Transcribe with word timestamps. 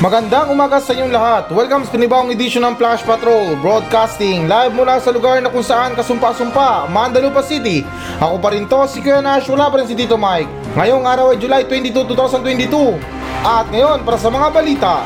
Magandang 0.00 0.48
umaga 0.48 0.80
sa 0.80 0.96
inyong 0.96 1.12
lahat. 1.12 1.52
Welcome 1.52 1.84
sa 1.84 1.92
panibawang 1.92 2.32
edisyon 2.32 2.64
ng 2.64 2.80
Flash 2.80 3.04
Patrol 3.04 3.52
Broadcasting 3.60 4.48
live 4.48 4.72
mula 4.72 4.96
sa 4.96 5.12
lugar 5.12 5.44
na 5.44 5.52
kung 5.52 5.60
saan 5.60 5.92
kasumpa-sumpa, 5.92 6.88
Mandalupa 6.88 7.44
City. 7.44 7.84
Ako 8.16 8.40
pa 8.40 8.56
rin 8.56 8.64
to, 8.64 8.80
si 8.88 9.04
Kuya 9.04 9.20
Nash, 9.20 9.44
wala 9.52 9.68
pa 9.68 9.76
rin 9.76 9.84
si 9.84 9.92
Tito 9.92 10.16
Mike. 10.16 10.48
Ngayong 10.72 11.04
araw 11.04 11.36
ay 11.36 11.36
July 11.36 11.68
22, 11.68 12.16
2022. 12.16 12.96
At 13.44 13.68
ngayon, 13.68 14.00
para 14.00 14.16
sa 14.16 14.32
mga 14.32 14.48
balita. 14.48 15.04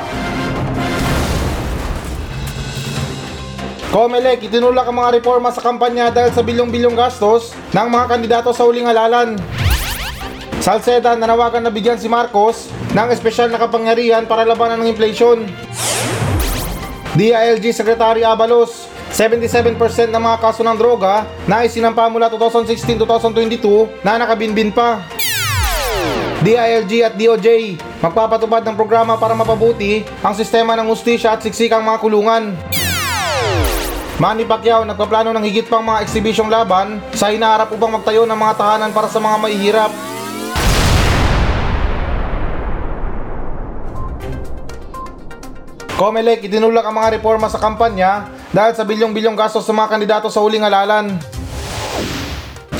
Comelec 3.90 4.46
itinulak 4.46 4.86
ang 4.86 4.94
mga 4.94 5.18
reforma 5.18 5.50
sa 5.50 5.58
kampanya 5.58 6.14
dahil 6.14 6.30
sa 6.30 6.46
bilyong-bilyong 6.46 6.94
gastos 6.94 7.50
ng 7.74 7.88
mga 7.90 8.06
kandidato 8.06 8.54
sa 8.54 8.62
uling 8.62 8.86
halalan. 8.86 9.34
Salceda 10.64 11.12
nanawagan 11.12 11.60
na 11.60 11.68
bigyan 11.68 12.00
si 12.00 12.08
Marcos 12.08 12.72
ng 12.96 13.12
espesyal 13.12 13.52
na 13.52 13.60
kapangyarihan 13.60 14.24
para 14.24 14.48
labanan 14.48 14.80
ng 14.80 14.96
inflation. 14.96 15.44
DILG 17.12 17.68
Secretary 17.76 18.24
Abalos, 18.24 18.88
77% 19.12 19.76
ng 20.08 20.22
mga 20.24 20.40
kaso 20.40 20.64
ng 20.64 20.72
droga 20.80 21.28
na 21.44 21.68
isinampa 21.68 22.08
mula 22.08 22.32
2016-2022 22.32 24.00
na 24.00 24.16
nakabinbin 24.16 24.72
pa. 24.72 25.04
DILG 26.40 26.92
at 27.04 27.12
DOJ 27.12 27.76
magpapatupad 28.00 28.64
ng 28.64 28.72
programa 28.72 29.20
para 29.20 29.36
mapabuti 29.36 30.00
ang 30.24 30.32
sistema 30.32 30.72
ng 30.80 30.88
ustisya 30.88 31.36
at 31.36 31.44
siksikang 31.44 31.84
mga 31.84 32.00
kulungan. 32.00 32.56
Manny 34.16 34.48
Pacquiao 34.48 34.88
nagpaplano 34.88 35.28
ng 35.36 35.44
higit 35.44 35.68
pang 35.68 35.84
mga 35.84 36.08
eksibisyong 36.08 36.48
laban 36.48 37.04
sa 37.12 37.28
hinaharap 37.28 37.68
upang 37.68 38.00
magtayo 38.00 38.24
ng 38.24 38.38
mga 38.40 38.54
tahanan 38.56 38.90
para 38.96 39.12
sa 39.12 39.20
mga 39.20 39.36
mahihirap. 39.44 40.13
Comelec 46.04 46.44
itinulak 46.44 46.84
ang 46.84 47.00
mga 47.00 47.16
reforma 47.16 47.48
sa 47.48 47.56
kampanya 47.56 48.28
dahil 48.52 48.76
sa 48.76 48.84
bilyong-bilyong 48.84 49.40
gastos 49.40 49.64
sa 49.64 49.72
mga 49.72 49.88
kandidato 49.88 50.28
sa 50.28 50.44
huling 50.44 50.60
halalan. 50.60 51.16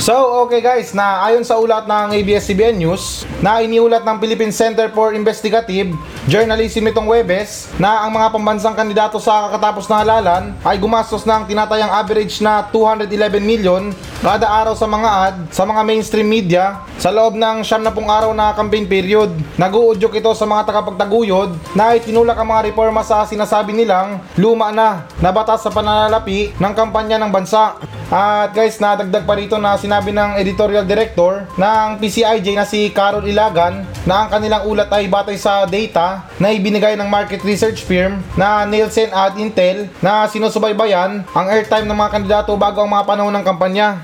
So, 0.05 0.45
okay 0.45 0.61
guys, 0.61 0.93
na 0.93 1.25
ayon 1.25 1.41
sa 1.41 1.57
ulat 1.57 1.89
ng 1.89 2.13
ABS-CBN 2.13 2.77
News, 2.77 3.25
na 3.41 3.65
iniulat 3.65 4.05
ng 4.05 4.21
Philippine 4.21 4.53
Center 4.53 4.85
for 4.93 5.17
Investigative 5.17 5.97
Journalism 6.29 6.85
itong 6.89 7.09
Webes 7.09 7.73
na 7.81 8.05
ang 8.05 8.13
mga 8.13 8.29
pambansang 8.33 8.77
kandidato 8.77 9.17
sa 9.17 9.49
kakatapos 9.49 9.89
na 9.89 10.05
halalan 10.05 10.53
ay 10.61 10.77
gumastos 10.77 11.25
ng 11.25 11.49
tinatayang 11.49 11.89
average 11.89 12.37
na 12.41 12.65
211 12.69 13.41
million 13.41 13.89
kada 14.21 14.49
araw 14.49 14.73
sa 14.73 14.89
mga 14.89 15.09
ad 15.09 15.35
sa 15.53 15.69
mga 15.69 15.81
mainstream 15.85 16.25
media 16.25 16.81
sa 16.97 17.13
loob 17.13 17.37
ng 17.37 17.61
siyam 17.61 17.85
na 17.85 17.93
pong 17.93 18.09
araw 18.09 18.33
na 18.33 18.57
campaign 18.57 18.89
period. 18.89 19.29
Nag-uudyok 19.61 20.17
ito 20.17 20.33
sa 20.33 20.49
mga 20.49 20.65
tagapagtaguyod 20.65 21.77
na 21.77 21.93
itinulak 21.93 22.33
ang 22.33 22.49
mga 22.49 22.73
reforma 22.73 23.05
sa 23.05 23.21
sinasabi 23.29 23.77
nilang 23.77 24.17
luma 24.41 24.73
na 24.73 25.05
na 25.21 25.29
batas 25.29 25.61
sa 25.61 25.69
pananalapi 25.69 26.57
ng 26.57 26.73
kampanya 26.73 27.21
ng 27.21 27.29
bansa. 27.29 27.77
At 28.09 28.53
guys, 28.53 28.81
nadagdag 28.81 29.25
pa 29.25 29.33
rito 29.37 29.57
na 29.61 29.77
sinabi 29.95 30.11
ng 30.11 30.35
editorial 30.43 30.83
director 30.83 31.47
ng 31.55 32.03
PCIJ 32.03 32.59
na 32.59 32.67
si 32.67 32.91
Carol 32.91 33.23
Ilagan 33.23 33.87
na 34.03 34.27
ang 34.27 34.27
kanilang 34.27 34.67
ulat 34.67 34.91
ay 34.91 35.07
batay 35.07 35.39
sa 35.39 35.63
data 35.63 36.27
na 36.35 36.51
ibinigay 36.51 36.99
ng 36.99 37.07
market 37.07 37.39
research 37.47 37.87
firm 37.87 38.19
na 38.35 38.67
Nielsen 38.67 39.07
at 39.15 39.39
Intel 39.39 39.87
na 40.03 40.27
sinusubaybayan 40.27 41.23
ang 41.31 41.47
airtime 41.47 41.87
ng 41.87 41.95
mga 41.95 42.11
kandidato 42.11 42.51
bago 42.59 42.83
ang 42.83 42.91
mga 42.91 43.07
panahon 43.07 43.31
ng 43.39 43.45
kampanya. 43.47 44.03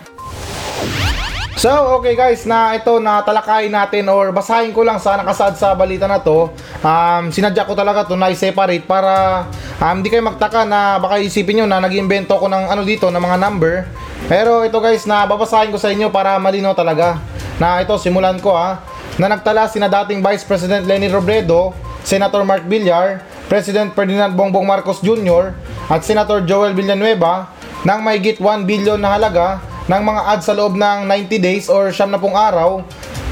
So, 1.60 2.00
okay 2.00 2.16
guys, 2.16 2.48
na 2.48 2.72
ito 2.80 2.96
na 3.04 3.20
talakayin 3.28 3.76
natin 3.76 4.08
or 4.08 4.32
basahin 4.32 4.72
ko 4.72 4.88
lang 4.88 4.96
sa 4.96 5.20
nakasad 5.20 5.60
sa 5.60 5.76
balita 5.76 6.08
na 6.08 6.24
to. 6.24 6.56
Um, 6.80 7.36
sinadya 7.36 7.68
ko 7.68 7.76
talaga 7.76 8.08
to 8.08 8.16
na 8.16 8.32
i-separate 8.32 8.88
para 8.88 9.44
um, 9.84 10.00
kayo 10.00 10.24
magtaka 10.24 10.64
na 10.64 11.04
baka 11.04 11.20
isipin 11.20 11.62
nyo 11.62 11.66
na 11.68 11.84
nag-invento 11.84 12.40
ko 12.40 12.48
ng 12.48 12.72
ano 12.72 12.88
dito, 12.88 13.12
ng 13.12 13.20
mga 13.20 13.38
number. 13.44 13.92
Pero 14.32 14.64
ito 14.64 14.80
guys, 14.80 15.04
na 15.04 15.28
babasahin 15.28 15.76
ko 15.76 15.80
sa 15.82 15.92
inyo 15.92 16.08
para 16.08 16.40
malino 16.40 16.72
talaga. 16.72 17.20
Na 17.60 17.84
ito, 17.84 17.92
simulan 18.00 18.40
ko 18.40 18.56
ha. 18.56 18.80
Na 19.20 19.28
nagtala 19.28 19.68
sina 19.68 19.92
dating 19.92 20.24
Vice 20.24 20.48
President 20.48 20.88
Lenny 20.88 21.12
Robredo, 21.12 21.76
Senator 22.08 22.48
Mark 22.48 22.64
Villar, 22.64 23.20
President 23.52 23.92
Ferdinand 23.92 24.32
Bongbong 24.32 24.64
Marcos 24.64 25.04
Jr. 25.04 25.52
at 25.92 26.08
Senator 26.08 26.48
Joel 26.48 26.72
Villanueva 26.72 27.52
ng 27.84 28.00
mahigit 28.00 28.40
1 28.40 28.64
billion 28.64 28.96
na 28.96 29.20
halaga 29.20 29.60
ng 29.92 30.00
mga 30.00 30.22
ads 30.24 30.48
sa 30.48 30.56
loob 30.56 30.80
ng 30.80 31.12
90 31.12 31.36
days 31.36 31.68
or 31.68 31.92
siyam 31.92 32.08
na 32.08 32.16
pong 32.16 32.40
araw 32.40 32.80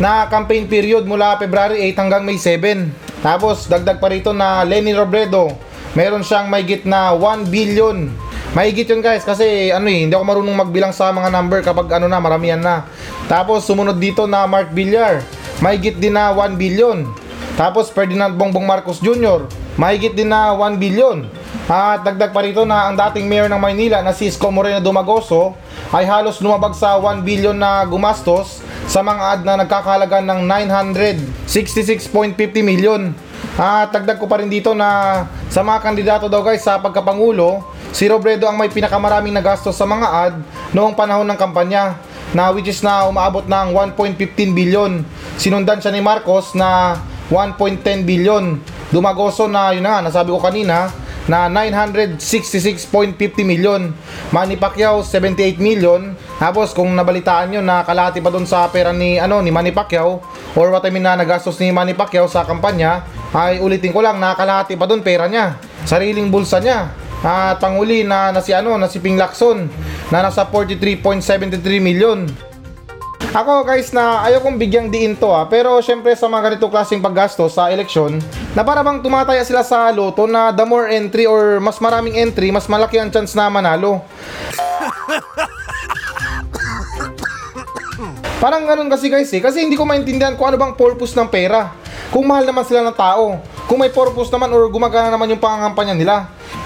na 0.04 0.28
campaign 0.28 0.68
period 0.68 1.08
mula 1.08 1.40
February 1.40 1.96
8 1.96 2.02
hanggang 2.04 2.28
May 2.28 2.36
7. 2.36 3.24
Tapos 3.24 3.72
dagdag 3.72 4.04
pa 4.04 4.12
rito 4.12 4.36
na 4.36 4.68
Lenny 4.68 4.92
Robredo, 4.92 5.56
meron 5.96 6.28
siyang 6.28 6.52
mahigit 6.52 6.84
na 6.84 7.16
1 7.16 7.48
billion. 7.48 8.12
Mahigit 8.50 8.90
yun 8.90 9.06
guys 9.06 9.22
kasi 9.22 9.70
ano 9.70 9.86
eh, 9.86 10.10
hindi 10.10 10.18
ako 10.18 10.26
marunong 10.26 10.58
magbilang 10.58 10.90
sa 10.90 11.14
mga 11.14 11.30
number 11.30 11.62
kapag 11.62 11.86
ano 12.02 12.10
na, 12.10 12.18
maramihan 12.18 12.58
na. 12.58 12.90
Tapos 13.30 13.62
sumunod 13.62 14.02
dito 14.02 14.26
na 14.26 14.50
Mark 14.50 14.74
Villar, 14.74 15.22
mahigit 15.62 16.02
din 16.02 16.18
na 16.18 16.34
1 16.34 16.58
billion. 16.58 17.06
Tapos 17.54 17.94
Ferdinand 17.94 18.34
Bongbong 18.34 18.66
Marcos 18.66 18.98
Jr., 19.06 19.46
mahigit 19.78 20.18
din 20.18 20.34
na 20.34 20.58
1 20.58 20.82
billion. 20.82 21.30
At 21.70 22.02
dagdag 22.02 22.34
pa 22.34 22.42
rito 22.42 22.66
na 22.66 22.90
ang 22.90 22.98
dating 22.98 23.30
mayor 23.30 23.46
ng 23.54 23.62
Maynila 23.62 24.02
na 24.02 24.18
si 24.18 24.26
Isko 24.26 24.50
Moreno 24.50 24.82
Dumagoso 24.82 25.54
ay 25.94 26.10
halos 26.10 26.42
lumabag 26.42 26.74
sa 26.74 26.98
1 26.98 27.22
billion 27.22 27.54
na 27.54 27.86
gumastos 27.86 28.66
sa 28.90 29.06
mga 29.06 29.22
ad 29.22 29.42
na 29.46 29.62
nagkakahalaga 29.62 30.26
ng 30.26 30.50
966.50 31.54 32.66
million. 32.66 33.14
At 33.62 33.94
dagdag 33.94 34.18
ko 34.18 34.26
pa 34.26 34.42
rin 34.42 34.50
dito 34.50 34.74
na 34.74 35.22
sa 35.54 35.62
mga 35.62 35.86
kandidato 35.86 36.26
daw 36.26 36.42
guys 36.42 36.66
sa 36.66 36.82
pagkapangulo, 36.82 37.78
si 37.92 38.10
Robredo 38.10 38.46
ang 38.46 38.58
may 38.58 38.70
pinakamaraming 38.70 39.34
nagastos 39.34 39.78
sa 39.78 39.86
mga 39.86 40.08
ad 40.08 40.36
noong 40.74 40.94
panahon 40.94 41.28
ng 41.28 41.40
kampanya 41.40 41.98
na 42.34 42.54
which 42.54 42.70
is 42.70 42.86
na 42.86 43.10
umaabot 43.10 43.46
ng 43.46 43.68
1.15 43.98 44.54
billion. 44.54 45.02
Sinundan 45.40 45.82
siya 45.82 45.94
ni 45.94 46.02
Marcos 46.02 46.54
na 46.54 46.98
1.10 47.34 48.06
billion. 48.06 48.58
Dumagoso 48.90 49.46
na 49.46 49.74
yun 49.74 49.86
na 49.86 50.02
nga, 50.02 50.10
nasabi 50.10 50.34
ko 50.34 50.42
kanina, 50.42 50.90
na 51.30 51.46
966.50 51.46 53.46
million. 53.46 53.94
Manny 54.34 54.58
Pacquiao 54.58 55.06
78 55.06 55.62
million. 55.62 56.18
Tapos 56.42 56.74
kung 56.74 56.90
nabalitaan 56.98 57.54
nyo 57.54 57.62
na 57.62 57.86
kalahati 57.86 58.18
pa 58.18 58.34
doon 58.34 58.50
sa 58.50 58.66
pera 58.74 58.90
ni 58.90 59.22
ano 59.22 59.38
ni 59.46 59.54
Manny 59.54 59.70
Pacquiao 59.70 60.26
or 60.58 60.74
what 60.74 60.82
I 60.82 60.90
mean 60.90 61.06
na 61.06 61.14
nagastos 61.14 61.62
ni 61.62 61.70
Manny 61.70 61.94
Pacquiao 61.94 62.26
sa 62.26 62.50
kampanya 62.50 63.06
ay 63.30 63.62
ulitin 63.62 63.94
ko 63.94 64.02
lang 64.02 64.18
na 64.18 64.34
kalahati 64.34 64.74
pa 64.74 64.90
doon 64.90 65.06
pera 65.06 65.30
niya. 65.30 65.62
Sariling 65.86 66.34
bulsa 66.34 66.58
niya. 66.58 66.98
At 67.20 67.60
panguli 67.60 68.08
na, 68.08 68.32
na 68.32 68.40
si 68.40 68.56
ano 68.56 68.80
na 68.80 68.88
si 68.88 69.04
Ping 69.04 69.20
Lacson 69.20 69.68
na 70.08 70.24
nasa 70.24 70.48
43.73 70.48 71.60
million. 71.84 72.24
Ako 73.30 73.62
guys 73.62 73.94
na 73.94 74.26
ayaw 74.26 74.42
kong 74.42 74.58
bigyang 74.58 74.90
diin 74.90 75.14
to 75.14 75.30
ah, 75.30 75.46
pero 75.46 75.78
syempre 75.86 76.18
sa 76.18 76.26
mga 76.26 76.50
ganito 76.50 76.66
klaseng 76.66 76.98
paggasto 76.98 77.46
sa 77.46 77.70
eleksyon, 77.70 78.18
na 78.58 78.66
para 78.66 78.82
bang 78.82 79.06
tumataya 79.06 79.46
sila 79.46 79.62
sa 79.62 79.94
loto 79.94 80.26
na 80.26 80.50
the 80.50 80.66
more 80.66 80.90
entry 80.90 81.30
or 81.30 81.62
mas 81.62 81.78
maraming 81.78 82.18
entry, 82.18 82.50
mas 82.50 82.66
malaki 82.66 82.98
ang 82.98 83.14
chance 83.14 83.38
na 83.38 83.46
manalo. 83.46 84.02
Parang 88.42 88.66
ganun 88.66 88.90
kasi 88.90 89.14
guys 89.14 89.30
eh, 89.30 89.44
kasi 89.44 89.62
hindi 89.62 89.78
ko 89.78 89.86
maintindihan 89.86 90.34
kung 90.34 90.50
ano 90.50 90.58
bang 90.58 90.74
purpose 90.74 91.14
ng 91.14 91.30
pera. 91.30 91.70
Kung 92.10 92.26
mahal 92.26 92.50
naman 92.50 92.66
sila 92.66 92.82
ng 92.82 92.98
tao, 92.98 93.38
kung 93.70 93.78
may 93.78 93.94
purpose 93.94 94.34
naman 94.34 94.50
or 94.50 94.66
gumagana 94.74 95.14
naman 95.14 95.30
yung 95.30 95.44
pangangampanya 95.44 95.94
nila. 95.94 96.16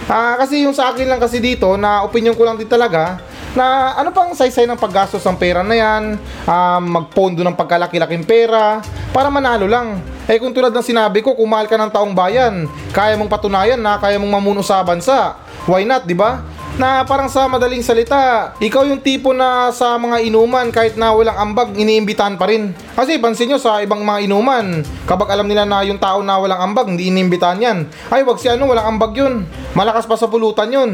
Ah, 0.04 0.36
kasi 0.36 0.68
yung 0.68 0.76
sa 0.76 0.92
akin 0.92 1.08
lang 1.08 1.22
kasi 1.22 1.40
dito, 1.40 1.80
na 1.80 2.04
opinion 2.04 2.36
ko 2.36 2.44
lang 2.44 2.60
din 2.60 2.68
talaga, 2.68 3.24
na 3.56 3.96
ano 3.96 4.12
pang 4.12 4.36
saysay 4.36 4.68
ng 4.68 4.76
paggastos 4.76 5.24
ng 5.24 5.38
pera 5.40 5.64
na 5.64 5.76
yan, 5.78 6.20
um, 6.44 6.84
magpondo 6.84 7.40
ng 7.40 7.56
pagkalaki-laking 7.56 8.28
pera, 8.28 8.84
para 9.16 9.32
manalo 9.32 9.64
lang. 9.64 10.02
Eh 10.28 10.40
kung 10.40 10.52
tulad 10.52 10.76
ng 10.76 10.84
sinabi 10.84 11.24
ko, 11.24 11.38
kung 11.38 11.48
ka 11.48 11.76
ng 11.80 11.92
taong 11.94 12.12
bayan, 12.12 12.68
kaya 12.92 13.16
mong 13.16 13.32
patunayan 13.32 13.80
na 13.80 13.96
kaya 13.96 14.20
mong 14.20 14.34
mamuno 14.40 14.60
sa 14.60 14.84
bansa. 14.84 15.40
Why 15.64 15.88
not, 15.88 16.04
di 16.04 16.18
ba? 16.18 16.44
Na 16.74 17.06
parang 17.06 17.30
sa 17.30 17.46
madaling 17.46 17.86
salita, 17.86 18.58
ikaw 18.58 18.82
yung 18.90 18.98
tipo 18.98 19.30
na 19.30 19.70
sa 19.70 19.94
mga 19.94 20.26
inuman 20.26 20.74
kahit 20.74 20.98
na 20.98 21.14
walang 21.14 21.38
ambag, 21.38 21.78
iniimbitahan 21.78 22.34
pa 22.34 22.50
rin. 22.50 22.74
Kasi 22.98 23.22
pansin 23.22 23.54
nyo 23.54 23.62
sa 23.62 23.78
ibang 23.86 24.02
mga 24.02 24.26
inuman, 24.26 24.82
kapag 25.06 25.30
alam 25.30 25.46
nila 25.46 25.70
na 25.70 25.86
yung 25.86 26.02
tao 26.02 26.26
na 26.26 26.42
walang 26.42 26.74
ambag, 26.74 26.90
hindi 26.90 27.14
iniimbitahan 27.14 27.62
yan. 27.62 27.78
Ay, 28.10 28.26
wag 28.26 28.42
si 28.42 28.50
ano, 28.50 28.66
walang 28.66 28.98
ambag 28.98 29.14
yun. 29.14 29.46
Malakas 29.78 30.10
pa 30.10 30.18
sa 30.18 30.26
pulutan 30.26 30.74
yun. 30.74 30.92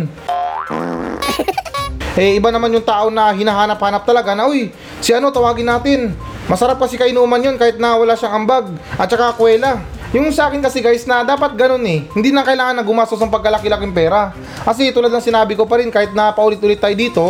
Eh, 2.19 2.35
iba 2.35 2.51
naman 2.51 2.75
yung 2.75 2.83
tao 2.83 3.07
na 3.07 3.31
hinahanap-hanap 3.31 4.03
talaga 4.03 4.35
na, 4.35 4.43
uy, 4.51 4.75
si 4.99 5.15
ano, 5.15 5.31
tawagin 5.31 5.71
natin. 5.71 6.11
Masarap 6.51 6.75
kasi 6.75 6.99
kainuman 6.99 7.39
yun 7.39 7.55
kahit 7.55 7.79
na 7.79 7.95
wala 7.95 8.11
siyang 8.11 8.43
ambag 8.43 8.75
at 8.99 9.07
saka 9.07 9.39
kwela. 9.39 9.79
Yung 10.09 10.33
sa 10.33 10.49
akin 10.49 10.57
kasi 10.57 10.81
guys 10.81 11.05
na 11.05 11.21
dapat 11.21 11.53
ganun 11.53 11.85
eh. 11.85 12.01
Hindi 12.17 12.33
na 12.33 12.41
kailangan 12.41 12.73
na 12.73 12.81
gumastos 12.81 13.21
ng 13.21 13.29
pagkalaki-laking 13.29 13.93
pera. 13.93 14.33
Kasi 14.65 14.89
tulad 14.89 15.13
ng 15.13 15.21
sinabi 15.21 15.53
ko 15.53 15.69
pa 15.69 15.77
rin 15.77 15.93
kahit 15.93 16.17
na 16.17 16.33
paulit-ulit 16.33 16.81
tayo 16.81 16.95
dito, 16.97 17.25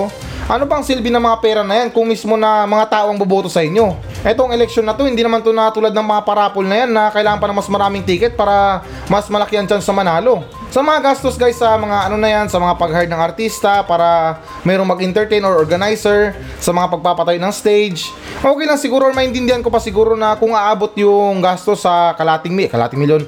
ano 0.49 0.65
bang 0.65 0.81
silbi 0.81 1.13
ng 1.13 1.21
mga 1.21 1.37
pera 1.45 1.61
na 1.61 1.85
yan 1.85 1.93
kung 1.93 2.09
mismo 2.09 2.33
na 2.33 2.65
mga 2.65 2.89
tao 2.89 3.13
ang 3.13 3.21
boboto 3.21 3.45
sa 3.45 3.61
inyo? 3.61 3.93
Etong 4.25 4.49
eleksyon 4.49 4.81
na 4.81 4.97
to, 4.97 5.05
hindi 5.05 5.21
naman 5.21 5.45
to 5.45 5.53
na 5.53 5.69
tulad 5.69 5.93
ng 5.93 6.01
mga 6.09 6.25
parapol 6.25 6.65
na 6.65 6.83
yan 6.83 6.89
na 6.89 7.13
kailangan 7.13 7.37
pa 7.37 7.47
ng 7.53 7.57
mas 7.61 7.69
maraming 7.69 8.01
ticket 8.01 8.33
para 8.33 8.81
mas 9.05 9.29
malaki 9.29 9.61
ang 9.61 9.69
chance 9.69 9.85
na 9.85 9.93
manalo. 9.93 10.41
Sa 10.73 10.81
mga 10.81 11.05
gastos 11.05 11.37
guys 11.37 11.53
sa 11.53 11.77
mga 11.77 12.09
ano 12.09 12.17
na 12.17 12.29
yan, 12.33 12.45
sa 12.49 12.57
mga 12.57 12.81
pag-hire 12.81 13.09
ng 13.09 13.21
artista 13.21 13.85
para 13.85 14.41
mayroong 14.65 14.89
mag-entertain 14.89 15.45
or 15.45 15.53
organizer, 15.53 16.33
sa 16.57 16.73
mga 16.73 16.97
pagpapatay 16.97 17.37
ng 17.37 17.53
stage. 17.53 18.09
Okay 18.41 18.65
lang 18.65 18.81
siguro 18.81 19.05
or 19.05 19.13
maintindihan 19.13 19.61
ko 19.61 19.69
pa 19.69 19.77
siguro 19.77 20.17
na 20.17 20.33
kung 20.33 20.57
aabot 20.57 20.89
yung 20.97 21.45
gastos 21.45 21.85
sa 21.85 22.17
kalating, 22.17 22.57
mi- 22.57 22.69
kalating 22.69 22.97
milyon, 22.97 23.21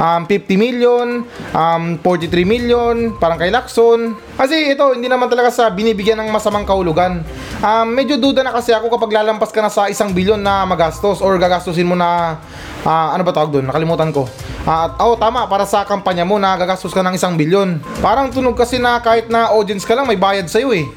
um, 0.00 0.22
50 0.24 0.56
million, 0.56 1.06
um, 1.52 1.84
43 2.00 2.48
million, 2.48 2.94
parang 3.20 3.36
kay 3.36 3.52
Lacson. 3.52 4.16
Kasi 4.40 4.72
ito, 4.72 4.96
hindi 4.96 5.06
naman 5.06 5.28
talaga 5.28 5.52
sa 5.52 5.68
binibigyan 5.68 6.16
ng 6.24 6.32
masamang 6.32 6.64
kahulugan. 6.64 7.20
Um, 7.60 7.86
medyo 7.92 8.16
duda 8.16 8.40
na 8.40 8.56
kasi 8.56 8.72
ako 8.72 8.88
kapag 8.96 9.12
lalampas 9.12 9.52
ka 9.52 9.60
na 9.60 9.68
sa 9.68 9.92
isang 9.92 10.16
bilyon 10.16 10.40
na 10.40 10.64
magastos 10.64 11.20
or 11.20 11.36
gagastusin 11.36 11.84
mo 11.84 11.92
na, 11.92 12.40
ah, 12.88 13.12
ano 13.12 13.20
ba 13.22 13.36
tawag 13.36 13.52
doon? 13.52 13.68
Nakalimutan 13.68 14.10
ko. 14.10 14.24
Ah, 14.64 14.96
oh, 15.04 15.20
tama, 15.20 15.44
para 15.44 15.68
sa 15.68 15.84
kampanya 15.84 16.24
mo 16.24 16.40
na 16.40 16.56
gagastos 16.56 16.96
ka 16.96 17.04
ng 17.04 17.14
isang 17.14 17.36
bilyon. 17.36 17.78
Parang 18.00 18.32
tunog 18.32 18.56
kasi 18.56 18.80
na 18.80 18.96
kahit 19.04 19.28
na 19.28 19.52
audience 19.52 19.84
ka 19.84 19.92
lang, 19.92 20.08
may 20.08 20.16
bayad 20.16 20.48
sa'yo 20.48 20.72
eh. 20.72 20.88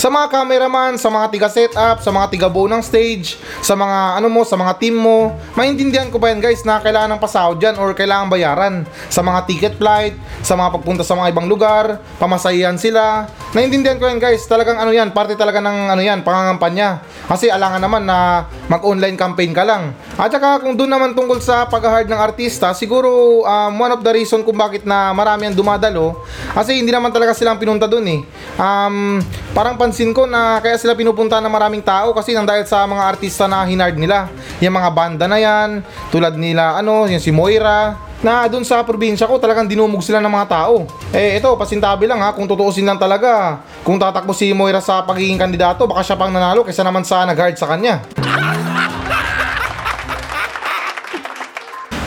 Sa 0.00 0.08
mga 0.08 0.32
cameraman, 0.32 0.96
sa 0.96 1.12
mga 1.12 1.28
tiga 1.28 1.48
setup, 1.52 2.00
sa 2.00 2.08
mga 2.08 2.32
tiga 2.32 2.48
buo 2.48 2.64
ng 2.64 2.80
stage, 2.80 3.36
sa 3.60 3.76
mga 3.76 4.20
ano 4.20 4.28
mo, 4.32 4.40
sa 4.42 4.56
mga 4.56 4.72
team 4.80 4.96
mo, 4.96 5.36
maintindihan 5.52 6.08
ko 6.08 6.16
ba 6.16 6.32
yan 6.32 6.40
guys 6.40 6.64
na 6.64 6.80
kailangan 6.80 7.16
ng 7.16 7.20
pasahod 7.20 7.60
dyan 7.60 7.76
or 7.76 7.92
kailangan 7.92 8.32
bayaran. 8.32 8.74
Sa 9.12 9.20
mga 9.20 9.44
ticket 9.44 9.74
flight, 9.76 10.16
sa 10.40 10.56
mga 10.56 10.72
pagpunta 10.80 11.04
sa 11.04 11.12
mga 11.16 11.32
ibang 11.32 11.46
lugar, 11.46 12.00
pamasahihan 12.16 12.80
sila. 12.80 13.28
Naintindihan 13.52 14.00
ko 14.00 14.08
yan 14.08 14.16
guys, 14.16 14.44
talagang 14.48 14.80
ano 14.80 14.90
yan, 14.90 15.12
parte 15.12 15.36
talaga 15.36 15.60
ng 15.60 15.92
ano 15.92 16.00
yan, 16.00 16.24
pangangampanya. 16.24 17.04
Kasi 17.28 17.52
alangan 17.52 17.84
naman 17.84 18.08
na 18.08 18.48
mag-online 18.66 19.20
campaign 19.20 19.52
ka 19.52 19.62
lang. 19.62 19.92
At 20.20 20.28
saka 20.28 20.60
kung 20.60 20.76
doon 20.76 20.92
naman 20.92 21.16
tungkol 21.16 21.40
sa 21.40 21.64
pag-hard 21.64 22.04
ng 22.04 22.20
artista, 22.20 22.76
siguro 22.76 23.40
um, 23.40 23.72
one 23.80 23.88
of 23.88 24.04
the 24.04 24.12
reason 24.12 24.44
kung 24.44 24.52
bakit 24.52 24.84
na 24.84 25.16
marami 25.16 25.48
ang 25.48 25.56
dumadalo, 25.56 26.20
kasi 26.52 26.76
hindi 26.76 26.92
naman 26.92 27.08
talaga 27.08 27.32
silang 27.32 27.56
pinunta 27.56 27.88
doon 27.88 28.04
eh. 28.04 28.20
Um, 28.60 29.24
parang 29.56 29.80
pansin 29.80 30.12
ko 30.12 30.28
na 30.28 30.60
kaya 30.60 30.76
sila 30.76 30.92
pinupunta 30.92 31.40
ng 31.40 31.48
maraming 31.48 31.80
tao 31.80 32.12
kasi 32.12 32.36
nang 32.36 32.44
dahil 32.44 32.68
sa 32.68 32.84
mga 32.84 33.00
artista 33.16 33.48
na 33.48 33.64
hinard 33.64 33.96
nila. 33.96 34.28
Yung 34.60 34.76
mga 34.76 34.92
banda 34.92 35.24
na 35.24 35.40
yan, 35.40 35.80
tulad 36.12 36.36
nila 36.36 36.76
ano, 36.76 37.08
yung 37.08 37.22
si 37.24 37.32
Moira, 37.32 37.96
na 38.20 38.44
dun 38.44 38.68
sa 38.68 38.84
probinsya 38.84 39.24
ko 39.24 39.40
talagang 39.40 39.64
dinumog 39.64 40.04
sila 40.04 40.20
ng 40.20 40.28
mga 40.28 40.46
tao. 40.52 40.84
Eh 41.16 41.40
ito, 41.40 41.48
pasintabi 41.56 42.04
lang 42.04 42.20
ha, 42.20 42.36
kung 42.36 42.44
tutuusin 42.44 42.84
lang 42.84 43.00
talaga. 43.00 43.64
Kung 43.80 43.96
tatakbo 43.96 44.36
si 44.36 44.52
Moira 44.52 44.84
sa 44.84 45.00
pagiging 45.00 45.40
kandidato, 45.40 45.88
baka 45.88 46.04
siya 46.04 46.20
pang 46.20 46.28
nanalo 46.28 46.60
kaysa 46.60 46.84
naman 46.84 47.08
sa 47.08 47.24
nag-hard 47.24 47.56
sa 47.56 47.72
kanya. 47.72 48.04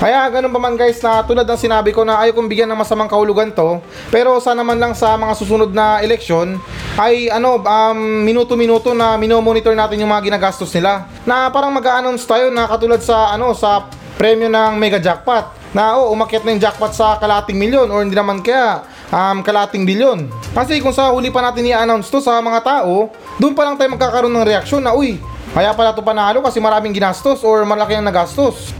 Kaya 0.04 0.28
ganun 0.28 0.52
pa 0.52 0.60
man 0.60 0.76
guys 0.76 1.00
na 1.00 1.24
tulad 1.24 1.48
ng 1.48 1.56
sinabi 1.56 1.96
ko 1.96 2.04
na 2.04 2.20
ayaw 2.20 2.36
kong 2.36 2.52
bigyan 2.52 2.68
ng 2.68 2.76
masamang 2.76 3.08
kahulugan 3.08 3.56
to 3.56 3.80
pero 4.12 4.36
sana 4.44 4.60
man 4.60 4.76
lang 4.76 4.92
sa 4.92 5.16
mga 5.16 5.32
susunod 5.32 5.72
na 5.72 6.04
eleksyon 6.04 6.60
ay 7.00 7.32
ano 7.32 7.64
um, 7.64 8.00
minuto-minuto 8.28 8.92
na 8.92 9.16
minomonitor 9.16 9.72
natin 9.72 10.04
yung 10.04 10.12
mga 10.12 10.28
ginagastos 10.28 10.76
nila. 10.76 11.08
Na 11.24 11.48
parang 11.48 11.72
mag-a-announce 11.72 12.28
tayo 12.28 12.52
na 12.52 12.68
katulad 12.68 13.00
sa 13.00 13.32
ano 13.32 13.56
sa 13.56 13.88
premyo 14.20 14.52
ng 14.52 14.76
mega 14.76 15.00
jackpot 15.00 15.72
na 15.72 15.96
oh 15.96 16.12
umakyat 16.12 16.44
na 16.44 16.52
yung 16.52 16.64
jackpot 16.68 16.92
sa 16.92 17.16
kalating 17.16 17.56
milyon 17.56 17.88
or 17.88 18.04
hindi 18.04 18.20
naman 18.20 18.44
kaya 18.44 18.84
um, 19.08 19.40
kalating 19.40 19.88
bilyon. 19.88 20.28
Kasi 20.52 20.84
kung 20.84 20.92
sa 20.92 21.16
huli 21.16 21.32
pa 21.32 21.40
natin 21.40 21.64
i-announce 21.64 22.12
to 22.12 22.20
sa 22.20 22.44
mga 22.44 22.60
tao 22.60 23.08
doon 23.40 23.56
pa 23.56 23.64
lang 23.64 23.80
tayo 23.80 23.96
magkakaroon 23.96 24.36
ng 24.36 24.48
reaksyon 24.52 24.84
na 24.84 24.92
uy 24.92 25.16
kaya 25.56 25.72
pala 25.72 25.96
to 25.96 26.04
panalo 26.04 26.44
kasi 26.44 26.60
maraming 26.60 26.92
ginastos 26.92 27.46
or 27.46 27.64
malaki 27.64 27.96
ang 27.96 28.04
nagastos 28.04 28.76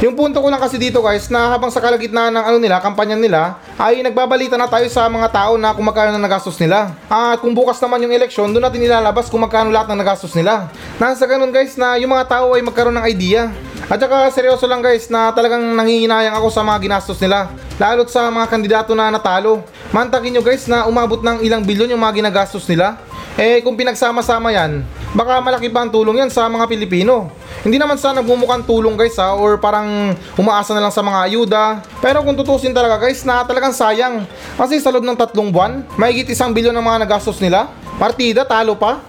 Yung 0.00 0.16
punto 0.16 0.40
ko 0.40 0.48
lang 0.48 0.56
kasi 0.56 0.80
dito 0.80 1.04
guys 1.04 1.28
na 1.28 1.52
habang 1.52 1.68
sa 1.68 1.76
kalagitnaan 1.76 2.32
ng 2.32 2.44
ano 2.48 2.56
nila, 2.56 2.80
kampanya 2.80 3.20
nila, 3.20 3.60
ay 3.76 4.00
nagbabalita 4.00 4.56
na 4.56 4.64
tayo 4.64 4.88
sa 4.88 5.04
mga 5.12 5.28
tao 5.28 5.60
na 5.60 5.76
kung 5.76 5.84
magkano 5.84 6.16
na 6.16 6.24
nagastos 6.24 6.56
nila. 6.56 6.96
At 7.04 7.44
kung 7.44 7.52
bukas 7.52 7.76
naman 7.84 8.08
yung 8.08 8.16
eleksyon, 8.16 8.48
doon 8.48 8.64
natin 8.64 8.80
ilalabas 8.80 9.28
kung 9.28 9.44
magkano 9.44 9.68
lahat 9.68 9.92
ng 9.92 10.00
nagastos 10.00 10.32
nila. 10.32 10.72
Nasa 10.96 11.28
ganun 11.28 11.52
guys 11.52 11.76
na 11.76 12.00
yung 12.00 12.16
mga 12.16 12.32
tao 12.32 12.56
ay 12.56 12.64
magkaroon 12.64 12.96
ng 12.96 13.04
idea. 13.12 13.52
At 13.92 14.00
saka 14.00 14.32
seryoso 14.32 14.64
lang 14.64 14.80
guys 14.80 15.12
na 15.12 15.36
talagang 15.36 15.60
nangihinayang 15.76 16.32
ako 16.32 16.48
sa 16.48 16.64
mga 16.64 16.80
ginastos 16.80 17.20
nila. 17.20 17.52
Lalo't 17.76 18.08
sa 18.08 18.32
mga 18.32 18.46
kandidato 18.48 18.96
na 18.96 19.12
natalo. 19.12 19.60
Mantakin 19.92 20.32
nyo 20.32 20.40
guys 20.40 20.64
na 20.64 20.88
umabot 20.88 21.20
ng 21.20 21.44
ilang 21.44 21.60
bilyon 21.60 21.92
yung 21.92 22.00
mga 22.00 22.24
ginagastos 22.24 22.64
nila. 22.64 22.96
Eh 23.36 23.60
kung 23.60 23.76
pinagsama-sama 23.76 24.48
yan, 24.48 24.80
baka 25.10 25.42
malaki 25.42 25.66
pa 25.70 25.82
ang 25.82 25.90
tulong 25.90 26.22
yan 26.22 26.30
sa 26.30 26.46
mga 26.46 26.70
Pilipino. 26.70 27.30
Hindi 27.60 27.76
naman 27.76 27.98
sa 27.98 28.14
nagmumukhang 28.14 28.64
tulong 28.64 28.94
guys 28.94 29.18
ha 29.18 29.34
or 29.36 29.58
parang 29.58 30.14
umaasa 30.38 30.72
na 30.72 30.80
lang 30.80 30.94
sa 30.94 31.02
mga 31.02 31.18
ayuda. 31.28 31.62
Pero 31.98 32.22
kung 32.22 32.38
tutusin 32.38 32.72
talaga 32.72 33.02
guys 33.02 33.26
na 33.26 33.42
talagang 33.42 33.74
sayang. 33.74 34.24
Kasi 34.54 34.78
sa 34.78 34.88
loob 34.94 35.04
ng 35.04 35.18
tatlong 35.18 35.50
buwan, 35.50 35.82
mahigit 35.98 36.30
isang 36.30 36.54
bilyon 36.54 36.74
ang 36.74 36.86
mga 36.86 37.04
nagastos 37.04 37.42
nila. 37.42 37.68
Partida, 37.98 38.46
talo 38.48 38.78
pa. 38.78 39.02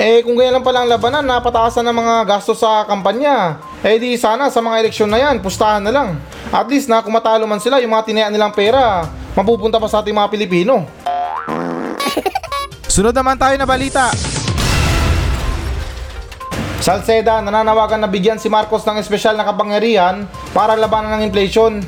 Eh 0.00 0.24
kung 0.24 0.32
ganyan 0.32 0.56
lang 0.56 0.64
pala 0.64 0.80
ang 0.80 0.88
labanan, 0.88 1.20
napataasan 1.20 1.84
ng 1.84 1.92
mga 1.92 2.14
gastos 2.24 2.56
sa 2.56 2.88
kampanya. 2.88 3.60
Eh 3.84 4.00
di 4.00 4.16
sana 4.16 4.48
sa 4.48 4.64
mga 4.64 4.80
eleksyon 4.80 5.12
na 5.12 5.20
yan, 5.20 5.44
pustahan 5.44 5.84
na 5.84 5.92
lang. 5.92 6.16
At 6.48 6.64
least 6.72 6.88
na 6.88 7.04
kung 7.04 7.12
matalo 7.12 7.44
man 7.44 7.60
sila, 7.60 7.76
yung 7.84 7.92
mga 7.92 8.08
tinayaan 8.08 8.32
nilang 8.32 8.56
pera, 8.56 9.04
mapupunta 9.36 9.76
pa 9.76 9.88
sa 9.92 10.00
ating 10.00 10.16
mga 10.16 10.32
Pilipino. 10.32 10.88
Sunod 13.00 13.16
naman 13.16 13.40
tayo 13.40 13.56
na 13.56 13.64
balita. 13.64 14.12
Salceda 16.84 17.40
nananawagan 17.40 17.96
na 17.96 18.04
bigyan 18.04 18.36
si 18.36 18.52
Marcos 18.52 18.84
ng 18.84 19.00
espesyal 19.00 19.40
na 19.40 19.48
kapangyarihan 19.48 20.28
para 20.52 20.76
labanan 20.76 21.16
ng 21.16 21.32
inflation. 21.32 21.80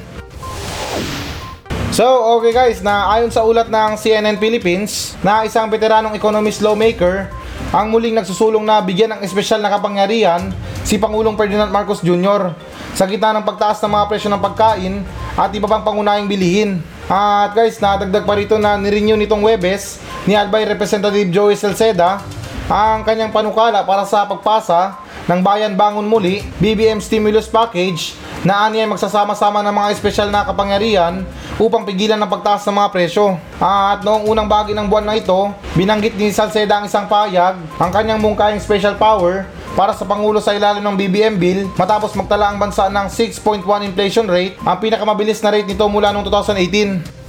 So, 1.93 2.09
okay 2.41 2.57
guys, 2.57 2.81
na 2.81 3.13
ayon 3.13 3.29
sa 3.29 3.45
ulat 3.45 3.69
ng 3.69 4.01
CNN 4.01 4.41
Philippines 4.41 5.13
na 5.21 5.45
isang 5.45 5.69
veteranong 5.69 6.17
economist 6.17 6.65
lawmaker 6.65 7.29
ang 7.77 7.93
muling 7.93 8.17
nagsusulong 8.17 8.65
na 8.65 8.81
bigyan 8.81 9.13
ng 9.13 9.21
espesyal 9.21 9.61
na 9.61 9.69
kapangyarihan 9.69 10.49
si 10.81 10.97
Pangulong 10.97 11.37
Ferdinand 11.37 11.69
Marcos 11.69 12.01
Jr. 12.01 12.57
sa 12.97 13.05
gitna 13.05 13.37
ng 13.37 13.45
pagtaas 13.45 13.85
ng 13.85 13.93
mga 14.01 14.09
presyo 14.09 14.33
ng 14.33 14.41
pagkain 14.41 15.05
at 15.37 15.53
iba 15.53 15.69
pang 15.69 15.85
pangunahing 15.85 16.25
bilihin. 16.25 16.81
At 17.11 17.59
guys, 17.59 17.83
nadagdag 17.83 18.23
pa 18.23 18.35
rito 18.39 18.55
na 18.63 18.79
nirenew 18.79 19.19
nitong 19.19 19.43
Webes 19.43 19.99
ni 20.23 20.39
Albay 20.39 20.63
Representative 20.63 21.35
Joey 21.35 21.59
Salceda 21.59 22.23
ang 22.71 23.03
kanyang 23.03 23.35
panukala 23.35 23.83
para 23.83 24.07
sa 24.07 24.23
pagpasa 24.23 25.03
ng 25.27 25.43
Bayan 25.43 25.75
Bangon 25.75 26.07
Muli 26.07 26.47
BBM 26.63 27.03
Stimulus 27.03 27.51
Package 27.51 28.15
na 28.47 28.67
aniya 28.67 28.87
magsasama-sama 28.87 29.67
ng 29.67 29.75
mga 29.75 29.89
espesyal 29.99 30.31
na 30.31 30.47
kapangyarihan 30.47 31.27
upang 31.59 31.83
pigilan 31.83 32.19
ng 32.23 32.31
pagtaas 32.31 32.63
ng 32.71 32.75
mga 32.79 32.91
presyo. 32.95 33.35
At 33.59 34.07
noong 34.07 34.27
unang 34.31 34.47
bahagi 34.47 34.75
ng 34.75 34.87
buwan 34.87 35.07
na 35.07 35.19
ito, 35.19 35.51
binanggit 35.75 36.15
ni 36.15 36.31
Salceda 36.31 36.83
ang 36.83 36.87
isang 36.87 37.11
payag 37.11 37.59
ang 37.83 37.91
kanyang 37.91 38.23
mungkahing 38.23 38.63
special 38.63 38.95
power 38.95 39.47
para 39.73 39.97
sa 39.97 40.05
Pangulo 40.05 40.41
sa 40.41 40.53
ilalim 40.53 40.85
ng 40.85 40.97
BBM 40.97 41.35
Bill 41.41 41.65
matapos 41.81 42.13
magtala 42.13 42.53
ang 42.53 42.61
bansa 42.61 42.93
ng 42.93 43.09
6.1 43.09 43.65
inflation 43.89 44.29
rate, 44.29 44.57
ang 44.61 44.77
pinakamabilis 44.77 45.41
na 45.41 45.53
rate 45.53 45.69
nito 45.69 45.85
mula 45.89 46.13
noong 46.13 46.29
2018. 46.29 47.23